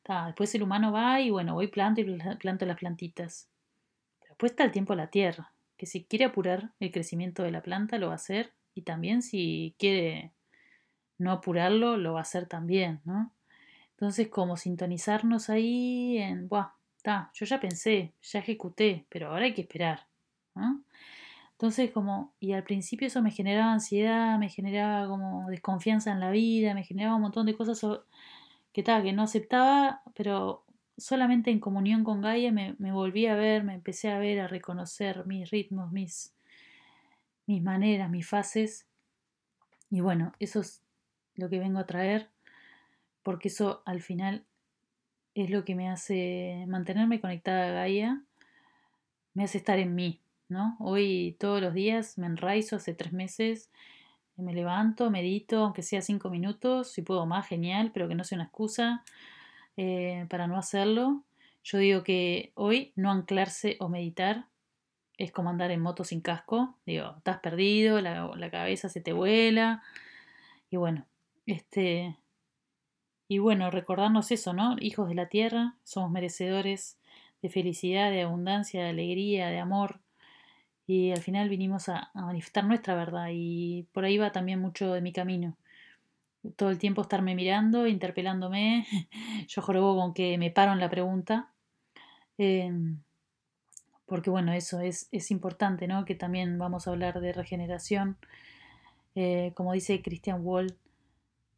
Ta, 0.03 0.27
después 0.27 0.53
el 0.55 0.63
humano 0.63 0.91
va 0.91 1.21
y 1.21 1.29
bueno, 1.29 1.53
voy 1.53 1.67
planto 1.67 2.01
y 2.01 2.19
planto 2.39 2.65
las 2.65 2.77
plantitas. 2.77 3.49
después 4.27 4.51
está 4.51 4.63
el 4.63 4.71
tiempo 4.71 4.93
de 4.93 4.97
la 4.97 5.07
tierra, 5.07 5.51
que 5.77 5.85
si 5.85 6.03
quiere 6.03 6.25
apurar 6.25 6.71
el 6.79 6.91
crecimiento 6.91 7.43
de 7.43 7.51
la 7.51 7.61
planta 7.61 7.97
lo 7.97 8.07
va 8.07 8.13
a 8.13 8.15
hacer 8.15 8.53
y 8.73 8.81
también 8.81 9.21
si 9.21 9.75
quiere 9.77 10.31
no 11.17 11.31
apurarlo 11.31 11.97
lo 11.97 12.13
va 12.13 12.19
a 12.19 12.23
hacer 12.23 12.47
también, 12.47 13.01
¿no? 13.05 13.31
Entonces 13.91 14.29
como 14.29 14.57
sintonizarnos 14.57 15.49
ahí 15.49 16.17
en, 16.17 16.47
buah, 16.47 16.73
yo 17.33 17.45
ya 17.45 17.59
pensé, 17.59 18.13
ya 18.21 18.39
ejecuté, 18.39 19.05
pero 19.09 19.29
ahora 19.29 19.45
hay 19.45 19.53
que 19.53 19.61
esperar, 19.61 20.07
¿no? 20.55 20.83
Entonces 21.53 21.91
como, 21.91 22.33
y 22.39 22.53
al 22.53 22.63
principio 22.63 23.07
eso 23.07 23.21
me 23.21 23.29
generaba 23.29 23.71
ansiedad, 23.71 24.39
me 24.39 24.49
generaba 24.49 25.07
como 25.07 25.47
desconfianza 25.47 26.11
en 26.11 26.19
la 26.19 26.31
vida, 26.31 26.73
me 26.73 26.83
generaba 26.83 27.15
un 27.15 27.21
montón 27.21 27.45
de 27.45 27.55
cosas 27.55 27.85
que, 28.73 28.83
que 28.83 29.13
no 29.13 29.21
aceptaba, 29.23 30.01
pero 30.15 30.65
solamente 30.97 31.51
en 31.51 31.59
comunión 31.59 32.03
con 32.03 32.21
Gaia 32.21 32.51
me, 32.51 32.73
volví 32.91 33.27
a 33.27 33.35
ver, 33.35 33.63
me 33.63 33.73
empecé 33.73 34.09
a 34.09 34.19
ver, 34.19 34.39
a 34.39 34.47
reconocer 34.47 35.25
mis 35.25 35.49
ritmos, 35.49 35.91
mis, 35.91 36.33
mis 37.45 37.61
maneras, 37.61 38.09
mis 38.09 38.27
fases. 38.27 38.87
Y 39.89 39.99
bueno, 39.99 40.33
eso 40.39 40.61
es 40.61 40.81
lo 41.35 41.49
que 41.49 41.59
vengo 41.59 41.79
a 41.79 41.85
traer, 41.85 42.29
porque 43.23 43.49
eso 43.49 43.81
al 43.85 44.01
final 44.01 44.45
es 45.35 45.49
lo 45.49 45.63
que 45.63 45.75
me 45.75 45.89
hace 45.89 46.65
mantenerme 46.67 47.19
conectada 47.21 47.69
a 47.69 47.71
Gaia, 47.71 48.23
me 49.33 49.43
hace 49.43 49.57
estar 49.57 49.79
en 49.79 49.95
mí, 49.95 50.21
¿no? 50.49 50.75
Hoy 50.79 51.37
todos 51.39 51.61
los 51.61 51.73
días 51.73 52.17
me 52.17 52.27
enraizo, 52.27 52.75
hace 52.75 52.93
tres 52.93 53.13
meses, 53.13 53.69
me 54.35 54.53
levanto, 54.53 55.09
medito, 55.11 55.63
aunque 55.63 55.83
sea 55.83 56.01
cinco 56.01 56.29
minutos, 56.29 56.91
si 56.91 57.01
puedo 57.01 57.25
más, 57.25 57.47
genial, 57.47 57.91
pero 57.93 58.07
que 58.07 58.15
no 58.15 58.23
sea 58.23 58.37
una 58.37 58.45
excusa 58.45 59.03
eh, 59.77 60.25
para 60.29 60.47
no 60.47 60.57
hacerlo. 60.57 61.23
Yo 61.63 61.77
digo 61.77 62.03
que 62.03 62.51
hoy 62.55 62.91
no 62.95 63.11
anclarse 63.11 63.77
o 63.79 63.87
meditar 63.87 64.47
es 65.17 65.31
como 65.31 65.49
andar 65.49 65.71
en 65.71 65.81
moto 65.81 66.03
sin 66.03 66.21
casco. 66.21 66.75
Digo, 66.85 67.13
estás 67.17 67.39
perdido, 67.39 68.01
la, 68.01 68.31
la 68.35 68.49
cabeza 68.49 68.89
se 68.89 69.01
te 69.01 69.13
vuela. 69.13 69.83
Y 70.71 70.77
bueno, 70.77 71.05
este. 71.45 72.17
Y 73.31 73.39
bueno, 73.39 73.71
recordarnos 73.71 74.29
eso, 74.31 74.51
¿no? 74.51 74.75
Hijos 74.81 75.07
de 75.07 75.15
la 75.15 75.29
tierra, 75.29 75.77
somos 75.85 76.11
merecedores 76.11 76.97
de 77.41 77.47
felicidad, 77.47 78.11
de 78.11 78.23
abundancia, 78.23 78.83
de 78.83 78.89
alegría, 78.89 79.47
de 79.47 79.57
amor 79.57 80.01
y 80.85 81.11
al 81.11 81.21
final 81.21 81.47
vinimos 81.47 81.87
a, 81.87 82.11
manifestar 82.13 82.65
nuestra 82.65 82.93
verdad 82.93 83.29
y 83.31 83.83
por 83.93 84.03
ahí 84.03 84.17
va 84.17 84.33
también 84.33 84.59
mucho 84.59 84.91
de 84.91 84.99
mi 84.99 85.13
camino. 85.13 85.55
Todo 86.57 86.71
el 86.71 86.77
tiempo 86.77 87.03
estarme 87.03 87.33
mirando, 87.33 87.87
interpelándome, 87.87 88.85
yo 89.47 89.61
jorobo 89.61 89.95
con 89.95 90.13
que 90.13 90.37
me 90.37 90.51
paro 90.51 90.73
en 90.73 90.81
la 90.81 90.89
pregunta, 90.89 91.53
em, 92.37 92.99
porque 94.07 94.29
bueno, 94.29 94.51
eso 94.51 94.81
es, 94.81 95.07
es, 95.13 95.31
importante, 95.31 95.87
¿no? 95.87 96.03
Que 96.03 96.15
también 96.15 96.57
vamos 96.57 96.85
a 96.85 96.91
hablar 96.91 97.21
de 97.21 97.31
regeneración, 97.31 98.17
eh, 99.15 99.53
como 99.55 99.71
dice 99.71 100.01
Christian 100.01 100.45
Wall 100.45 100.75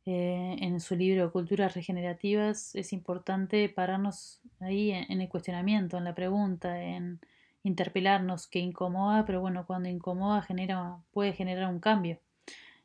eh, 0.06 0.58
en 0.60 0.80
su 0.80 0.96
libro 0.96 1.32
Culturas 1.32 1.76
Regenerativas, 1.76 2.76
es 2.76 2.94
importante 2.94 3.70
pararnos 3.70 4.42
ahí 4.60 4.92
en 4.92 5.22
el 5.22 5.30
cuestionamiento, 5.30 5.98
en 5.98 6.04
la 6.04 6.16
pregunta, 6.16 6.82
en 6.82 7.20
interpelarnos 7.64 8.48
que 8.48 8.60
incomoda, 8.60 9.26
pero 9.26 9.42
bueno, 9.42 9.66
cuando 9.66 9.90
incomoda 9.90 10.42
genera, 10.42 10.98
puede 11.12 11.34
generar 11.34 11.70
un 11.70 11.80
cambio, 11.80 12.20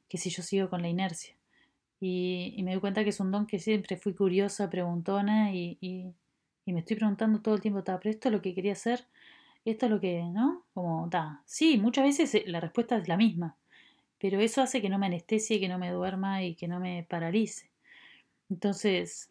que 0.09 0.19
si 0.19 0.31
yo 0.31 0.43
sigo 0.43 0.71
con 0.71 0.83
la 0.83 0.89
inercia. 0.89 1.35
Y, 2.01 2.61
me 2.63 2.73
doy 2.73 2.81
cuenta 2.81 3.03
que 3.03 3.11
es 3.11 3.21
un 3.21 3.33
don 3.33 3.47
que 3.47 3.59
siempre 3.59 3.97
fui 3.97 4.15
curiosa, 4.15 4.71
preguntona 4.71 5.53
y, 5.53 5.79
y, 5.81 6.15
me 6.73 6.81
estoy 6.81 6.97
preguntando 6.97 7.41
todo 7.41 7.55
el 7.55 7.61
tiempo, 7.61 7.83
pero 7.83 8.11
esto 8.11 8.29
es 8.29 8.33
lo 8.33 8.43
que 8.43 8.55
quería 8.55 8.73
hacer, 8.73 9.07
esto 9.65 9.87
es 9.87 9.91
lo 9.91 10.01
que, 10.01 10.23
¿no? 10.23 10.65
Como, 10.75 11.09
ta, 11.11 11.43
sí, 11.47 11.79
muchas 11.79 12.05
veces 12.05 12.35
eh, 12.35 12.45
la 12.47 12.61
respuesta 12.61 12.97
es 12.97 13.09
la 13.09 13.17
misma, 13.17 13.57
pero 14.21 14.41
eso 14.41 14.63
hace 14.63 14.83
que 14.83 14.89
no 14.89 14.99
me 14.99 15.07
anestesie, 15.07 15.61
que 15.61 15.69
no 15.69 15.79
me 15.79 15.91
duerma 15.91 16.43
y 16.43 16.55
que 16.55 16.69
no 16.69 16.81
me 16.81 17.07
paralice. 17.09 17.71
Entonces, 18.51 19.31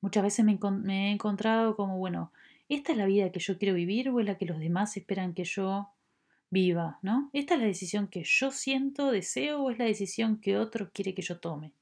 muchas 0.00 0.22
veces 0.22 0.44
me, 0.44 0.52
he 0.52 1.10
encontrado 1.10 1.76
como, 1.76 1.98
bueno, 1.98 2.32
¿esta 2.68 2.92
es 2.92 2.98
la 2.98 3.06
vida 3.06 3.32
que 3.32 3.40
yo 3.40 3.58
quiero 3.58 3.74
vivir 3.74 4.08
o 4.08 4.20
es 4.20 4.26
la 4.26 4.38
que 4.38 4.46
los 4.46 4.58
demás 4.58 4.96
esperan 4.96 5.34
que 5.34 5.44
yo 5.44 5.88
viva? 6.50 6.98
¿no? 7.02 7.30
¿Esta 7.32 7.54
es 7.54 7.60
la 7.60 7.66
decisión 7.66 8.08
que 8.08 8.22
yo 8.24 8.50
siento, 8.50 9.10
deseo 9.10 9.62
o 9.62 9.70
es 9.70 9.78
la 9.78 9.84
decisión 9.84 10.40
que 10.40 10.56
otro 10.56 10.90
quiere 10.92 11.14
que 11.14 11.22
yo 11.22 11.38
tome? 11.38 11.72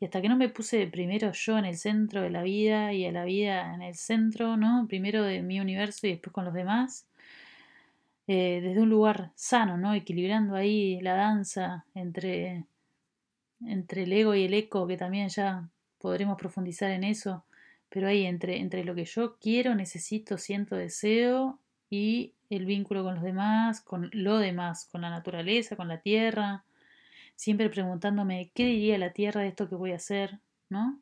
Y 0.00 0.06
hasta 0.06 0.20
que 0.20 0.28
no 0.28 0.36
me 0.36 0.48
puse 0.48 0.86
primero 0.88 1.32
yo 1.32 1.56
en 1.56 1.66
el 1.66 1.76
centro 1.76 2.22
de 2.22 2.30
la 2.30 2.42
vida 2.42 2.92
y 2.92 3.06
a 3.06 3.12
la 3.12 3.24
vida 3.24 3.74
en 3.74 3.82
el 3.82 3.94
centro, 3.94 4.56
¿no? 4.56 4.86
Primero 4.88 5.22
de 5.22 5.42
mi 5.42 5.60
universo 5.60 6.06
y 6.06 6.10
después 6.10 6.32
con 6.32 6.44
los 6.44 6.52
demás, 6.52 7.06
eh, 8.26 8.60
desde 8.62 8.80
un 8.80 8.90
lugar 8.90 9.32
sano, 9.34 9.76
¿no? 9.76 9.94
Equilibrando 9.94 10.54
ahí 10.54 11.00
la 11.00 11.14
danza 11.14 11.84
entre, 11.94 12.64
entre 13.60 14.04
el 14.04 14.12
ego 14.12 14.34
y 14.34 14.44
el 14.44 14.54
eco, 14.54 14.86
que 14.86 14.96
también 14.96 15.28
ya 15.28 15.68
podremos 15.98 16.38
profundizar 16.38 16.90
en 16.90 17.04
eso, 17.04 17.44
pero 17.88 18.08
ahí 18.08 18.26
entre, 18.26 18.60
entre 18.60 18.84
lo 18.84 18.94
que 18.94 19.04
yo 19.04 19.36
quiero, 19.38 19.74
necesito, 19.74 20.38
siento, 20.38 20.76
deseo 20.76 21.58
y 21.90 22.34
el 22.50 22.66
vínculo 22.66 23.04
con 23.04 23.14
los 23.14 23.24
demás, 23.24 23.80
con 23.80 24.10
lo 24.12 24.38
demás, 24.38 24.86
con 24.90 25.02
la 25.02 25.10
naturaleza, 25.10 25.76
con 25.76 25.88
la 25.88 26.00
tierra, 26.00 26.64
siempre 27.36 27.70
preguntándome 27.70 28.50
qué 28.54 28.66
diría 28.66 28.98
la 28.98 29.12
tierra 29.12 29.42
de 29.42 29.48
esto 29.48 29.68
que 29.68 29.74
voy 29.74 29.92
a 29.92 29.96
hacer, 29.96 30.40
¿no? 30.68 31.00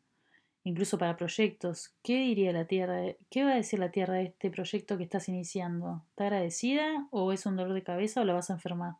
Incluso 0.64 0.96
para 0.96 1.16
proyectos, 1.16 1.94
¿qué 2.02 2.18
diría 2.18 2.52
la 2.52 2.66
tierra? 2.66 3.00
¿Qué 3.30 3.44
va 3.44 3.52
a 3.52 3.56
decir 3.56 3.78
la 3.78 3.90
tierra 3.90 4.14
de 4.14 4.24
este 4.24 4.50
proyecto 4.50 4.96
que 4.96 5.04
estás 5.04 5.28
iniciando? 5.28 6.04
¿Está 6.10 6.24
agradecida 6.24 7.08
o 7.10 7.32
es 7.32 7.46
un 7.46 7.56
dolor 7.56 7.74
de 7.74 7.82
cabeza 7.82 8.20
o 8.20 8.24
la 8.24 8.34
vas 8.34 8.50
a 8.50 8.54
enfermar? 8.54 8.94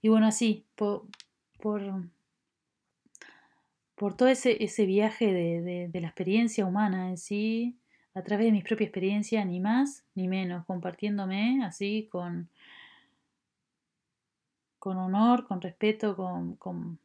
Y 0.00 0.08
bueno, 0.08 0.26
así, 0.26 0.66
por, 0.74 1.06
por 1.60 1.82
por 4.02 4.16
todo 4.16 4.28
ese, 4.28 4.64
ese 4.64 4.84
viaje 4.84 5.32
de, 5.32 5.88
de, 5.88 6.00
la 6.00 6.08
experiencia 6.08 6.66
humana 6.66 7.10
en 7.10 7.18
sí, 7.18 7.78
a 8.14 8.22
través 8.22 8.46
de 8.46 8.50
mi 8.50 8.60
propia 8.60 8.84
experiencia, 8.84 9.44
ni 9.44 9.60
más 9.60 10.04
ni 10.16 10.26
menos, 10.26 10.66
compartiéndome 10.66 11.62
así 11.64 12.08
con, 12.10 12.48
con 14.80 14.96
honor, 14.96 15.46
con 15.46 15.60
respeto, 15.60 16.16
con, 16.16 16.56
con, 16.56 16.98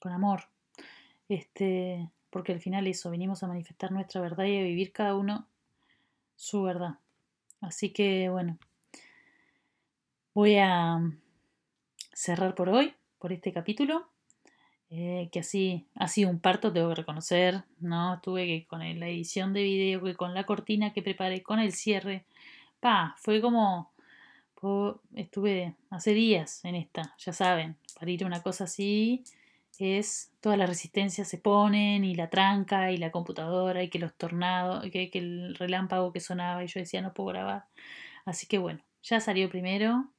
con, 0.00 0.12
amor. 0.12 0.44
Este, 1.28 2.08
porque 2.34 2.50
al 2.50 2.60
final 2.60 2.88
eso, 2.88 3.12
venimos 3.12 3.44
a 3.44 3.46
manifestar 3.46 3.92
nuestra 3.92 4.20
verdad 4.20 4.46
y 4.46 4.58
a 4.58 4.64
vivir 4.64 4.90
cada 4.90 5.14
uno 5.14 5.46
su 6.34 6.64
verdad. 6.64 6.98
Así 7.60 7.90
que 7.90 8.28
bueno, 8.28 8.58
voy 10.34 10.56
a 10.56 11.00
cerrar 12.12 12.56
por 12.56 12.70
hoy, 12.70 12.92
por 13.20 13.32
este 13.32 13.52
capítulo. 13.52 14.08
Eh, 14.90 15.28
que 15.30 15.38
así 15.38 15.86
ha 15.94 16.08
sido 16.08 16.28
un 16.28 16.40
parto, 16.40 16.72
tengo 16.72 16.88
que 16.88 16.96
reconocer, 16.96 17.62
¿no? 17.78 18.20
Tuve 18.20 18.46
que 18.46 18.66
con 18.66 18.80
la 18.80 19.08
edición 19.08 19.52
de 19.52 19.62
video, 19.62 20.02
que 20.02 20.16
con 20.16 20.34
la 20.34 20.42
cortina 20.42 20.92
que 20.92 21.02
preparé, 21.02 21.40
con 21.40 21.60
el 21.60 21.72
cierre, 21.72 22.24
pa, 22.80 23.14
fue 23.20 23.40
como, 23.40 23.92
estuve 25.14 25.76
hace 25.88 26.14
días 26.14 26.64
en 26.64 26.74
esta, 26.74 27.14
ya 27.16 27.32
saben, 27.32 27.76
para 27.96 28.10
ir 28.10 28.24
a 28.24 28.26
una 28.26 28.42
cosa 28.42 28.64
así 28.64 29.22
es 29.78 30.32
todas 30.40 30.58
las 30.58 30.68
resistencias 30.68 31.28
se 31.28 31.38
ponen 31.38 32.04
y 32.04 32.14
la 32.14 32.30
tranca 32.30 32.92
y 32.92 32.96
la 32.96 33.10
computadora 33.10 33.82
y 33.82 33.90
que 33.90 33.98
los 33.98 34.14
tornados, 34.14 34.84
que, 34.90 35.10
que 35.10 35.18
el 35.18 35.54
relámpago 35.54 36.12
que 36.12 36.20
sonaba 36.20 36.62
y 36.64 36.66
yo 36.66 36.80
decía 36.80 37.02
no 37.02 37.14
puedo 37.14 37.30
grabar. 37.30 37.66
Así 38.24 38.46
que 38.46 38.58
bueno, 38.58 38.84
ya 39.02 39.20
salió 39.20 39.48
primero. 39.48 40.10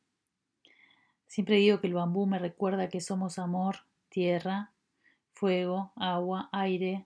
Siempre 1.28 1.58
digo 1.58 1.82
que 1.82 1.88
el 1.88 1.94
bambú 1.94 2.28
me 2.28 2.40
recuerda 2.40 2.90
que 2.90 3.02
somos 3.02 3.40
amor 3.40 3.78
tierra, 4.10 4.72
fuego, 5.34 5.92
agua, 5.96 6.50
aire, 6.52 7.06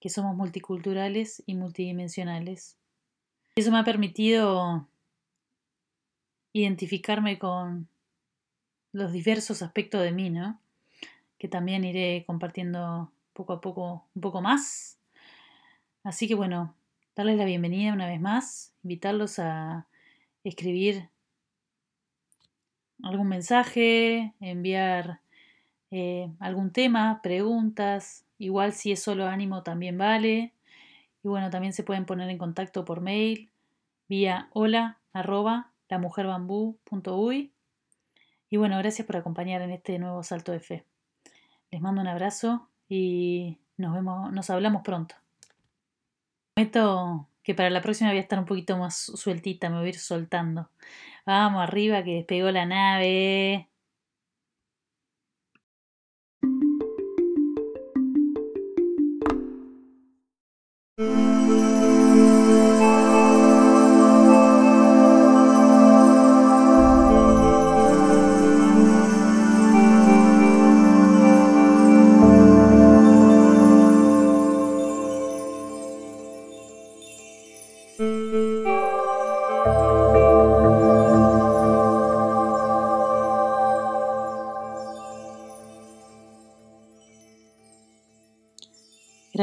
que 0.00 0.08
somos 0.08 0.36
multiculturales 0.36 1.42
y 1.46 1.54
multidimensionales. 1.54 2.78
Eso 3.56 3.70
me 3.70 3.78
ha 3.78 3.84
permitido 3.84 4.88
identificarme 6.52 7.38
con 7.38 7.88
los 8.92 9.12
diversos 9.12 9.62
aspectos 9.62 10.02
de 10.02 10.12
mí, 10.12 10.30
¿no? 10.30 10.60
Que 11.38 11.48
también 11.48 11.84
iré 11.84 12.24
compartiendo 12.26 13.12
poco 13.32 13.52
a 13.52 13.60
poco 13.60 14.04
un 14.14 14.20
poco 14.20 14.40
más. 14.42 14.98
Así 16.02 16.26
que 16.26 16.34
bueno, 16.34 16.74
darles 17.14 17.36
la 17.36 17.44
bienvenida 17.44 17.92
una 17.92 18.06
vez 18.06 18.20
más, 18.20 18.74
invitarlos 18.82 19.38
a 19.38 19.86
escribir 20.44 21.08
algún 23.02 23.28
mensaje, 23.28 24.34
enviar 24.40 25.20
eh, 25.90 26.30
algún 26.40 26.72
tema, 26.72 27.20
preguntas, 27.22 28.24
igual 28.38 28.72
si 28.72 28.92
es 28.92 29.02
solo 29.02 29.26
ánimo 29.26 29.62
también 29.62 29.98
vale. 29.98 30.52
Y 31.22 31.28
bueno, 31.28 31.50
también 31.50 31.72
se 31.72 31.84
pueden 31.84 32.06
poner 32.06 32.28
en 32.30 32.38
contacto 32.38 32.84
por 32.84 33.00
mail 33.00 33.50
vía 34.08 34.48
hola 34.52 34.98
arroba 35.12 35.72
lamujerbambú.uy. 35.88 37.52
Y 38.50 38.56
bueno, 38.56 38.78
gracias 38.78 39.06
por 39.06 39.16
acompañar 39.16 39.62
en 39.62 39.70
este 39.70 39.98
nuevo 39.98 40.22
salto 40.22 40.52
de 40.52 40.60
fe. 40.60 40.87
Les 41.70 41.80
mando 41.80 42.00
un 42.00 42.08
abrazo 42.08 42.70
y 42.88 43.58
nos 43.76 43.94
vemos, 43.94 44.32
nos 44.32 44.50
hablamos 44.50 44.82
pronto. 44.82 45.14
Prometo 46.54 47.28
que 47.42 47.54
para 47.54 47.70
la 47.70 47.82
próxima 47.82 48.10
voy 48.10 48.18
a 48.18 48.22
estar 48.22 48.38
un 48.38 48.44
poquito 48.44 48.76
más 48.78 48.96
sueltita, 48.96 49.70
me 49.70 49.76
voy 49.78 49.86
a 49.86 49.88
ir 49.90 49.98
soltando. 49.98 50.70
Vamos 51.26 51.62
arriba 51.62 52.04
que 52.04 52.16
despegó 52.16 52.50
la 52.50 52.66
nave. 52.66 53.68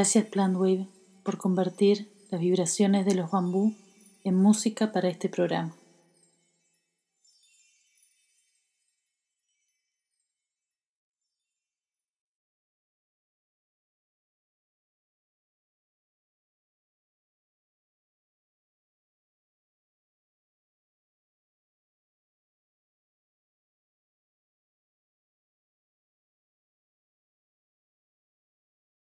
Gracias 0.06 0.28
Plantwave 0.28 0.86
por 1.24 1.40
convertir 1.40 2.08
las 2.30 2.40
vibraciones 2.40 3.08
de 3.08 3.16
los 3.16 3.32
bambú 3.32 3.74
en 4.24 4.36
música 4.36 4.92
para 4.92 5.10
este 5.10 5.30
programa. 5.30 5.74